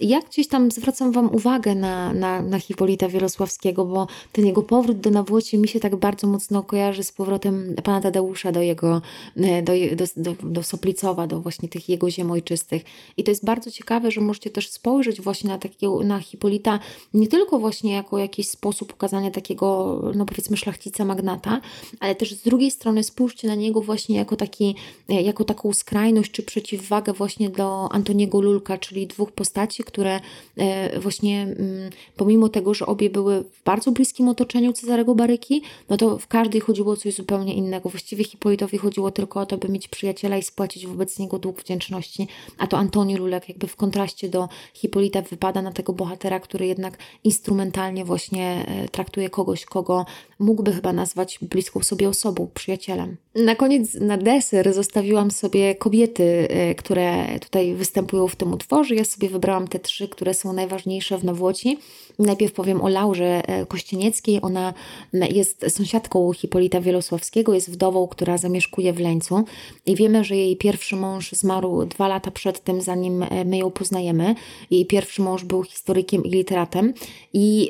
[0.00, 5.00] Ja gdzieś tam zwracam Wam uwagę na, na, na Hipolita Wielosławskiego, bo ten jego powrót
[5.00, 9.02] do Nawłoci mi się tak bardzo mocno kojarzy z powrotem pana Tadeusza do jego,
[9.36, 12.82] e, do, do, do, do Soplicowa, do właśnie tych jego ziem ojczystych.
[13.16, 16.78] I to jest bardzo ciekawe, że możecie też spojrzeć właśnie na takiego, na Hipolita
[17.14, 21.60] nie tylko właśnie jako jakiś sposób ukazania takiego, no powiedzmy szlachcica magnata,
[22.00, 24.74] ale też z drugiej strony spójrzcie na niego właśnie jako taki,
[25.08, 30.20] e, jako taką skrajność czy przeciwwagę właśnie do Antoniego Lulka, czyli dwóch postaci, które
[30.56, 35.96] e, właśnie mm, pomimo tego, że obie były w bardzo bliskim otoczeniu Cezarego Baryki, no
[35.96, 37.88] to w każdej chodziło o coś zupełnie innego.
[37.88, 42.28] Właściwie Hipolitowi chodziło tylko o to, by mieć przyjaciela i spłacić wobec niego dług wdzięczności,
[42.58, 44.35] a to Antoni Lulek jakby w kontraście do
[44.74, 50.06] Hipolita wypada na tego bohatera, który jednak instrumentalnie właśnie e, traktuje kogoś, kogo
[50.38, 53.16] mógłby chyba nazwać bliską sobie osobą, przyjacielem.
[53.34, 58.94] Na koniec, na deser zostawiłam sobie kobiety, e, które tutaj występują w tym utworze.
[58.94, 61.78] Ja sobie wybrałam te trzy, które są najważniejsze w Nowłoci.
[62.18, 64.38] Najpierw powiem o Laurze e, Kościenieckiej.
[64.42, 64.74] Ona
[65.30, 69.44] jest sąsiadką Hipolita Wielosławskiego, jest wdową, która zamieszkuje w Leńcu
[69.86, 74.25] i wiemy, że jej pierwszy mąż zmarł dwa lata przed tym, zanim my ją poznajemy.
[74.70, 76.94] Jej pierwszy mąż był historykiem i literatem.
[77.32, 77.68] I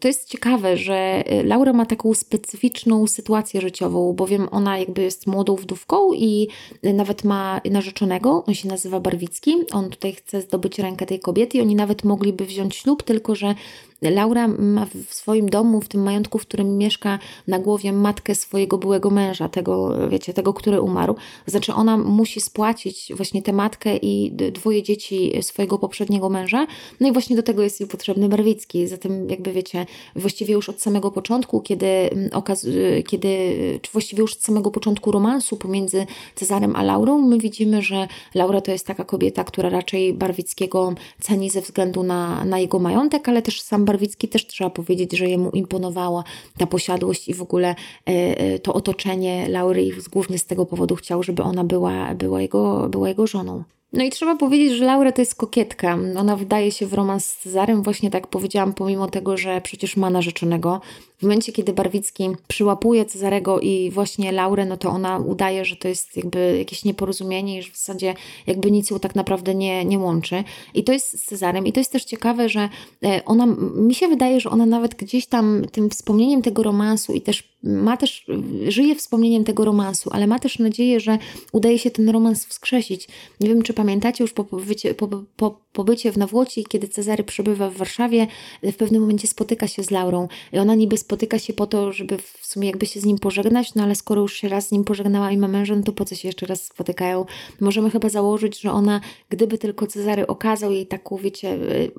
[0.00, 5.56] to jest ciekawe, że Laura ma taką specyficzną sytuację życiową, bowiem ona jakby jest młodą
[5.56, 6.48] wdówką i
[6.82, 11.60] nawet ma narzeczonego, on się nazywa Barwicki, on tutaj chce zdobyć rękę tej kobiety i
[11.60, 13.54] oni nawet mogliby wziąć ślub, tylko że
[14.02, 18.78] Laura ma w swoim domu, w tym majątku, w którym mieszka na głowie matkę swojego
[18.78, 21.16] byłego męża, tego, wiecie, tego, który umarł.
[21.46, 26.66] Znaczy ona musi spłacić właśnie tę matkę i dwoje dzieci swojego poprzedniego męża.
[27.00, 28.86] No i właśnie do tego jest jej potrzebny Barwicki.
[28.86, 29.86] Zatem jakby wiecie,
[30.16, 32.66] właściwie już od samego początku, kiedy mm, okaz
[33.06, 33.28] kiedy,
[33.82, 38.60] czy właściwie już od samego początku romansu pomiędzy Cezarem a Laurą, my widzimy, że Laura
[38.60, 43.42] to jest taka kobieta, która raczej Barwickiego ceni ze względu na, na jego majątek, ale
[43.42, 46.24] też sam Barwicki też trzeba powiedzieć, że jemu imponowała
[46.58, 47.74] ta posiadłość i w ogóle e,
[48.06, 52.88] e, to otoczenie Laury i głównie z tego powodu chciał, żeby ona była, była, jego,
[52.88, 53.64] była jego żoną.
[53.92, 55.98] No i trzeba powiedzieć, że Laura to jest kokietka.
[56.16, 60.10] Ona wdaje się w romans z Cezarem, właśnie tak powiedziałam, pomimo tego, że przecież ma
[60.10, 60.80] narzeczonego.
[61.18, 65.88] W momencie, kiedy Barwicki przyłapuje Cezarego i właśnie Laurę, no to ona udaje, że to
[65.88, 68.14] jest jakby jakieś nieporozumienie i że w zasadzie
[68.46, 70.44] jakby nic ją tak naprawdę nie, nie łączy.
[70.74, 71.66] I to jest z Cezarem.
[71.66, 72.68] I to jest też ciekawe, że
[73.04, 77.20] e, ona, mi się wydaje, że ona nawet gdzieś tam tym wspomnieniem tego romansu i
[77.20, 78.26] też ma też,
[78.68, 81.18] żyje wspomnieniem tego romansu, ale ma też nadzieję, że
[81.52, 83.08] udaje się ten romans wskrzesić.
[83.40, 87.70] Nie wiem, czy pamiętacie już po pobycie, po, po pobycie w Nawłoci, kiedy Cezary przebywa
[87.70, 88.26] w Warszawie,
[88.62, 92.18] w pewnym momencie spotyka się z Laurą i ona niby spotyka się po to, żeby
[92.18, 94.84] w sumie jakby się z nim pożegnać, no ale skoro już się raz z nim
[94.84, 97.24] pożegnała i ma męża, no to po co się jeszcze raz spotykają?
[97.60, 101.58] Możemy chyba założyć, że ona, gdyby tylko Cezary okazał jej taką, wiecie,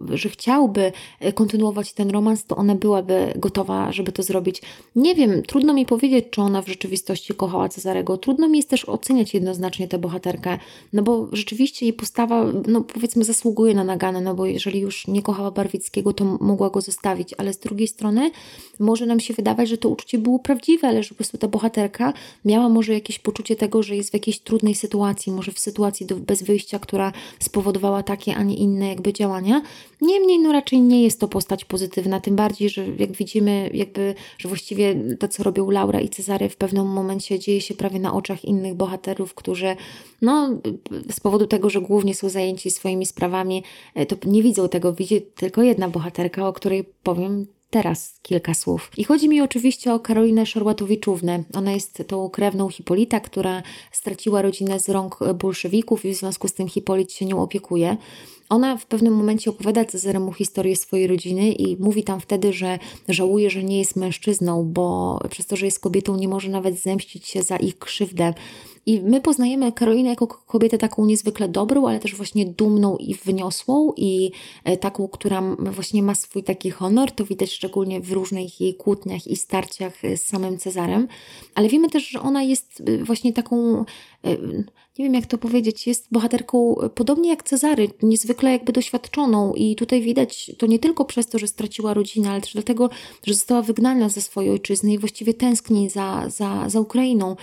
[0.09, 0.91] że chciałby
[1.35, 4.61] kontynuować ten romans, to ona byłaby gotowa, żeby to zrobić.
[4.95, 8.17] Nie wiem, trudno mi powiedzieć, czy ona w rzeczywistości kochała Cezarego.
[8.17, 10.57] Trudno mi jest też oceniać jednoznacznie tę bohaterkę,
[10.93, 15.21] no bo rzeczywiście jej postawa, no powiedzmy, zasługuje na naganę, no bo jeżeli już nie
[15.21, 18.31] kochała Barwickiego, to mogła go zostawić, ale z drugiej strony
[18.79, 22.13] może nam się wydawać, że to uczucie było prawdziwe, ale że po prostu ta bohaterka
[22.45, 26.15] miała może jakieś poczucie tego, że jest w jakiejś trudnej sytuacji, może w sytuacji do,
[26.15, 29.61] bez wyjścia, która spowodowała takie, a nie inne jakby działania.
[30.01, 34.47] Niemniej, no raczej nie jest to postać pozytywna, tym bardziej, że jak widzimy, jakby, że
[34.47, 38.45] właściwie to, co robią Laura i Cezary w pewnym momencie dzieje się prawie na oczach
[38.45, 39.75] innych bohaterów, którzy,
[40.21, 40.49] no,
[41.09, 43.63] z powodu tego, że głównie są zajęci swoimi sprawami,
[43.95, 48.91] e, to nie widzą tego, widzi tylko jedna bohaterka, o której powiem teraz kilka słów.
[48.97, 51.43] I chodzi mi oczywiście o Karolinę Szorłatowiczównę.
[51.53, 56.53] Ona jest tą krewną Hipolita, która straciła rodzinę z rąk bolszewików i w związku z
[56.53, 57.97] tym Hipolit się nią opiekuje.
[58.49, 63.49] Ona w pewnym momencie opowiada Cezaremu historię swojej rodziny i mówi tam wtedy, że żałuje,
[63.49, 67.43] że nie jest mężczyzną, bo przez to, że jest kobietą, nie może nawet zemścić się
[67.43, 68.33] za ich krzywdę.
[68.85, 73.93] I my poznajemy Karolinę jako kobietę taką niezwykle dobrą, ale też właśnie dumną i wyniosłą
[73.97, 74.31] i
[74.63, 77.11] e, taką, która właśnie ma swój taki honor.
[77.11, 81.07] To widać szczególnie w różnych jej kłótniach i starciach e, z samym Cezarem.
[81.55, 83.85] Ale wiemy też, że ona jest e, właśnie taką
[84.99, 90.01] nie wiem jak to powiedzieć, jest bohaterką podobnie jak Cezary, niezwykle jakby doświadczoną i tutaj
[90.01, 92.89] widać to nie tylko przez to, że straciła rodzinę, ale też dlatego,
[93.25, 97.35] że została wygnana ze swojej ojczyzny i właściwie tęskni za, za, za Ukrainą.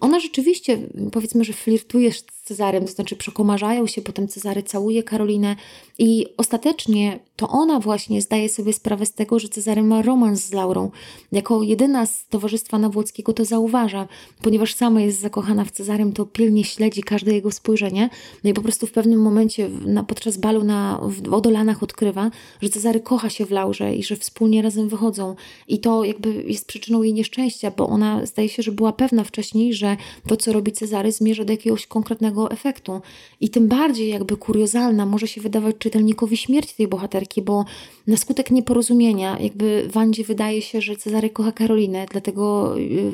[0.00, 0.78] Ona rzeczywiście,
[1.12, 5.56] powiedzmy, że flirtuje z Cezarem, to znaczy przekomarzają się, potem Cezary całuje Karolinę
[5.98, 10.52] i ostatecznie to ona właśnie zdaje sobie sprawę z tego, że Cezary ma romans z
[10.52, 10.90] Laurą.
[11.32, 14.08] Jako jedyna z towarzystwa Nawłockiego to zauważa,
[14.42, 18.10] ponieważ sama jest zakochana w Cezarym, to pilnie śledzi każde jego spojrzenie.
[18.44, 22.30] No i po prostu w pewnym momencie na, podczas balu na, w Odolanach odkrywa,
[22.62, 25.34] że Cezary kocha się w Laurze i że wspólnie razem wychodzą.
[25.68, 29.74] I to jakby jest przyczyną jej nieszczęścia, bo ona zdaje się, że była pewna wcześniej,
[29.74, 33.00] że to, co robi Cezary, zmierza do jakiegoś konkretnego efektu.
[33.40, 37.64] I tym bardziej jakby kuriozalna może się wydawać czytelnikowi śmierć tej bohaterki, bo
[38.06, 43.12] na skutek nieporozumienia jakby Wandzie wydaje się, że Cezary kocha Karolinę, dlatego y,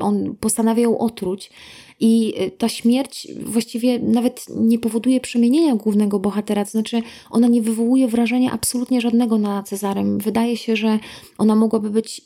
[0.00, 1.50] on postanawia ją otruć
[2.00, 7.62] i y, ta śmierć właściwie nawet nie powoduje przemienienia głównego bohatera, to znaczy ona nie
[7.62, 10.18] wywołuje wrażenia absolutnie żadnego na Cezarym.
[10.18, 10.98] Wydaje się, że
[11.38, 12.22] ona mogłaby być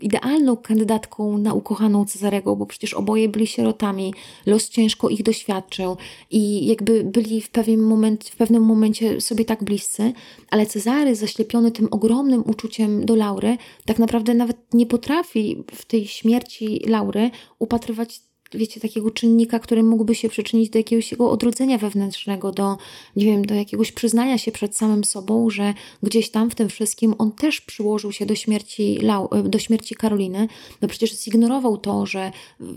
[0.00, 4.14] idealną kandydatką na ukochaną Cezarego, bo przecież oboje byli sierotami,
[4.46, 5.96] los ciężko ich doświadczył
[6.30, 10.12] i jakby byli w pewnym, moment, w pewnym momencie sobie tak bliscy,
[10.50, 16.06] ale Cezary zaślepiony tym ogromnym uczuciem do Laury, tak naprawdę nawet nie potrafi w tej
[16.06, 18.20] śmierci Laury upatrywać
[18.54, 22.76] wiecie, takiego czynnika, który mógłby się przyczynić do jakiegoś jego odrodzenia wewnętrznego, do,
[23.16, 27.14] nie wiem, do jakiegoś przyznania się przed samym sobą, że gdzieś tam w tym wszystkim
[27.18, 28.98] on też przyłożył się do śmierci,
[29.44, 30.48] do śmierci Karoliny.
[30.82, 32.32] No przecież zignorował to, że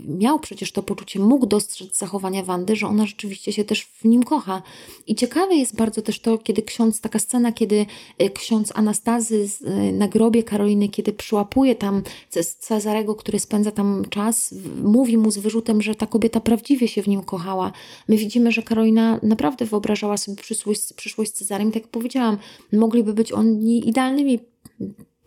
[0.08, 4.22] miał przecież to poczucie, mógł dostrzec zachowania Wandy, że ona rzeczywiście się też w nim
[4.22, 4.62] kocha.
[5.06, 7.86] I ciekawe jest bardzo też to, kiedy ksiądz, taka scena, kiedy
[8.18, 12.02] e, ksiądz Anastazy e, na grobie Karoliny, kiedy przyłapuje tam
[12.58, 17.02] Cezarego, który spędza tam czas, mówi mu z wyrzutem tym, że ta kobieta prawdziwie się
[17.02, 17.72] w nim kochała.
[18.08, 21.72] My widzimy, że Karolina naprawdę wyobrażała sobie przyszłość, przyszłość z Cezarem.
[21.72, 22.38] Tak jak powiedziałam,
[22.72, 24.38] mogliby być oni idealnymi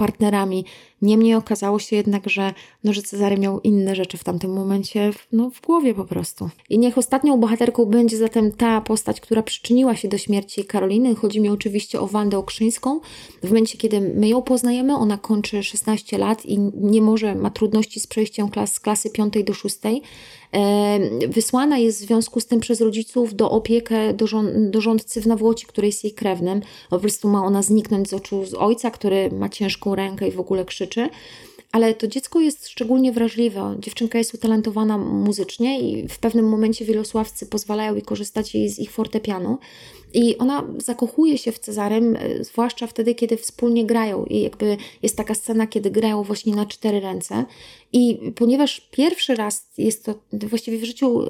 [0.02, 0.66] partnerami.
[1.02, 5.50] Niemniej okazało się jednak, że, no, że Cezary miał inne rzeczy w tamtym momencie no,
[5.50, 6.50] w głowie po prostu.
[6.70, 11.16] I niech ostatnią bohaterką będzie zatem ta postać, która przyczyniła się do śmierci Karoliny.
[11.16, 13.00] Chodzi mi oczywiście o Wandę Okrzyńską.
[13.44, 18.00] W momencie, kiedy my ją poznajemy, ona kończy 16 lat i nie może, ma trudności
[18.00, 19.78] z przejściem klas, z klasy 5 do 6.
[21.28, 25.28] Wysłana jest w związku z tym przez rodziców do opiekę do, rząd, do rządcy w
[25.28, 26.62] Nawłoci, który jest jej krewnym.
[26.90, 30.40] Po prostu ma ona zniknąć z oczu z ojca, który ma ciężką rękę i w
[30.40, 31.10] ogóle krzyczy
[31.72, 33.76] ale to dziecko jest szczególnie wrażliwe.
[33.80, 39.58] Dziewczynka jest utalentowana muzycznie i w pewnym momencie wielosławcy pozwalają jej korzystać z ich fortepianu.
[40.14, 44.26] I ona zakochuje się w Cezarym, e, zwłaszcza wtedy, kiedy wspólnie grają.
[44.26, 47.46] I jakby jest taka scena, kiedy grają właśnie na cztery ręce.
[47.94, 51.26] I ponieważ pierwszy raz jest to, właściwie w życiu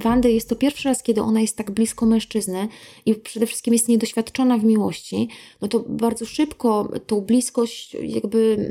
[0.00, 2.68] Wandy jest to pierwszy raz, kiedy ona jest tak blisko mężczyzny
[3.06, 5.28] i przede wszystkim jest niedoświadczona w miłości,
[5.60, 8.68] no to bardzo szybko tą bliskość, jakby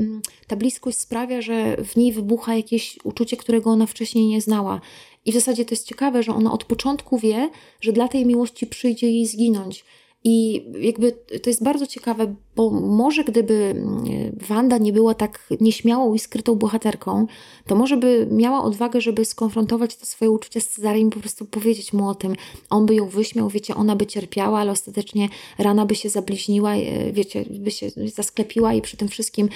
[0.47, 4.81] ta bliskość sprawia, że w niej wybucha jakieś uczucie, którego ona wcześniej nie znała.
[5.25, 7.49] I w zasadzie to jest ciekawe, że ona od początku wie,
[7.81, 9.85] że dla tej miłości przyjdzie jej zginąć.
[10.23, 14.03] I jakby to jest bardzo ciekawe, bo może gdyby mm,
[14.47, 17.27] Wanda nie była tak nieśmiałą i skrytą bohaterką,
[17.67, 21.45] to może by miała odwagę, żeby skonfrontować to swoje uczucie z Cezarem i po prostu
[21.45, 22.35] powiedzieć mu o tym.
[22.69, 27.11] On by ją wyśmiał, wiecie, ona by cierpiała, ale ostatecznie rana by się zabliźniła, e,
[27.11, 29.49] wiecie, by się zasklepiła i przy tym wszystkim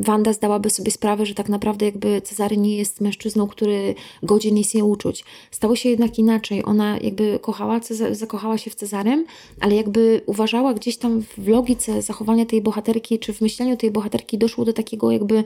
[0.00, 4.74] Wanda zdałaby sobie sprawę, że tak naprawdę jakby Cezary nie jest mężczyzną, który godzien jest
[4.74, 5.24] jej uczuć.
[5.50, 6.64] Stało się jednak inaczej.
[6.64, 7.80] Ona jakby kochała,
[8.10, 9.24] zakochała się w Cezarym,
[9.60, 14.38] ale jakby uważała gdzieś tam w logice zachowania tej bohaterki, czy w myśleniu tej bohaterki
[14.38, 15.44] doszło do takiego jakby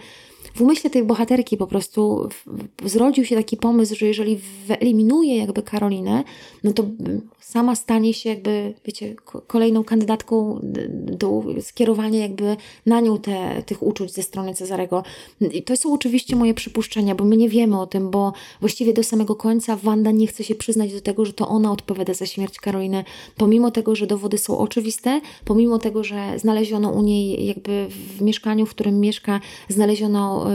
[0.55, 2.28] w umyśle tej bohaterki po prostu
[2.84, 6.24] zrodził się taki pomysł, że jeżeli wyeliminuje jakby Karolinę,
[6.64, 6.84] no to
[7.40, 9.14] sama stanie się jakby, wiecie,
[9.46, 10.61] kolejną kandydatką
[10.92, 15.03] do skierowania jakby na nią te, tych uczuć ze strony Cezarego.
[15.40, 19.03] I to są oczywiście moje przypuszczenia, bo my nie wiemy o tym, bo właściwie do
[19.03, 22.59] samego końca Wanda nie chce się przyznać do tego, że to ona odpowiada za śmierć
[22.59, 23.05] Karoliny,
[23.36, 27.86] pomimo tego, że dowody są oczywiste, pomimo tego, że znaleziono u niej jakby
[28.18, 30.47] w mieszkaniu, w którym mieszka, znaleziono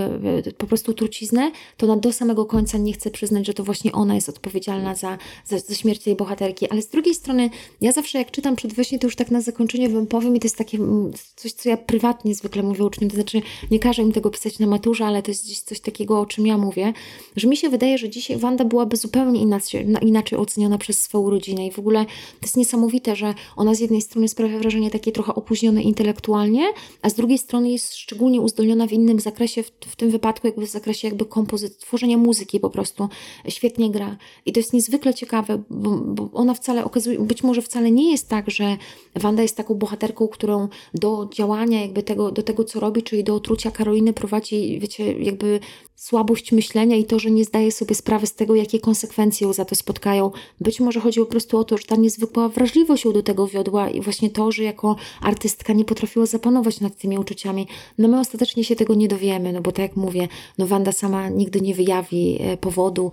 [0.47, 4.15] y, po prostu truciznę, to do samego końca nie chce przyznać, że to właśnie ona
[4.15, 6.69] jest odpowiedzialna za, za, za śmierć tej bohaterki.
[6.69, 7.49] Ale z drugiej strony,
[7.81, 10.57] ja zawsze jak czytam przedwiośnie, to już tak na zakończenie wam powiem i to jest
[10.57, 14.29] takie mm, coś, co ja prywatnie zwykle mówię uczniom, to znaczy nie każę im tego
[14.29, 16.93] pisać na maturze, ale to jest gdzieś coś takiego, o czym ja mówię,
[17.35, 21.67] że mi się wydaje, że dzisiaj Wanda byłaby zupełnie inaczej, inaczej oceniona przez swoją rodzinę
[21.67, 25.35] i w ogóle to jest niesamowite, że ona z jednej strony sprawia wrażenie takie trochę
[25.35, 26.67] opóźnione intelektualnie,
[27.01, 30.67] a z drugiej strony jest szczególnie uzdolniona w innym zakresie, w, w tym wypadku jakby
[30.67, 33.09] w zakresie jakby kompozycji, tworzenia muzyki po prostu.
[33.47, 34.17] Świetnie gra.
[34.45, 38.29] I to jest niezwykle ciekawe, bo, bo ona wcale okazuje, być może wcale nie jest
[38.29, 38.77] tak, że
[39.15, 43.35] Wanda jest taką bohaterką, którą do działania jakby tego, do tego, co robi, czyli do
[43.35, 45.59] otrucia Karoliny prowadzi, wiecie, jakby
[45.95, 49.65] słabość myślenia i to, że nie zdaje sobie sprawy z tego, jakie konsekwencje ją za
[49.65, 50.31] to spotkają.
[50.61, 53.89] Być może chodzi po prostu o to, że ta niezwykła wrażliwość ją do tego wiodła
[53.89, 57.67] i właśnie to, że jako artystka nie potrafiła zapanować nad tymi uczuciami.
[57.97, 61.29] No my ostatecznie się tego nie dowiemy, no bo tak jak mówię, no Wanda sama
[61.29, 63.11] nigdy nie wyjawi e, powodu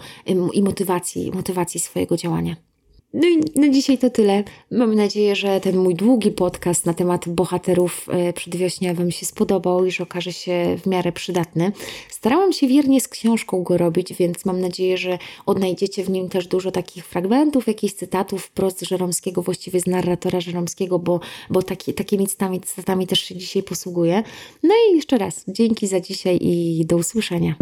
[0.52, 2.56] i motywacji, motywacji swojego działania.
[3.14, 4.44] No i na dzisiaj to tyle.
[4.70, 9.84] Mam nadzieję, że ten mój długi podcast na temat bohaterów e, przedwiośnia Wam się spodobał
[9.84, 11.72] i że okaże się w miarę przydatny.
[12.08, 16.46] Starałam się wiernie z książką go robić, więc mam nadzieję, że odnajdziecie w nim też
[16.46, 22.26] dużo takich fragmentów, jakichś cytatów wprost Żeromskiego, właściwie z narratora Żeromskiego, bo, bo taki, takimi
[22.26, 24.22] cytatami, cytatami też się dzisiaj posługuję.
[24.62, 27.54] No i jeszcze raz, dzięki za dzisiaj i do usłyszenia.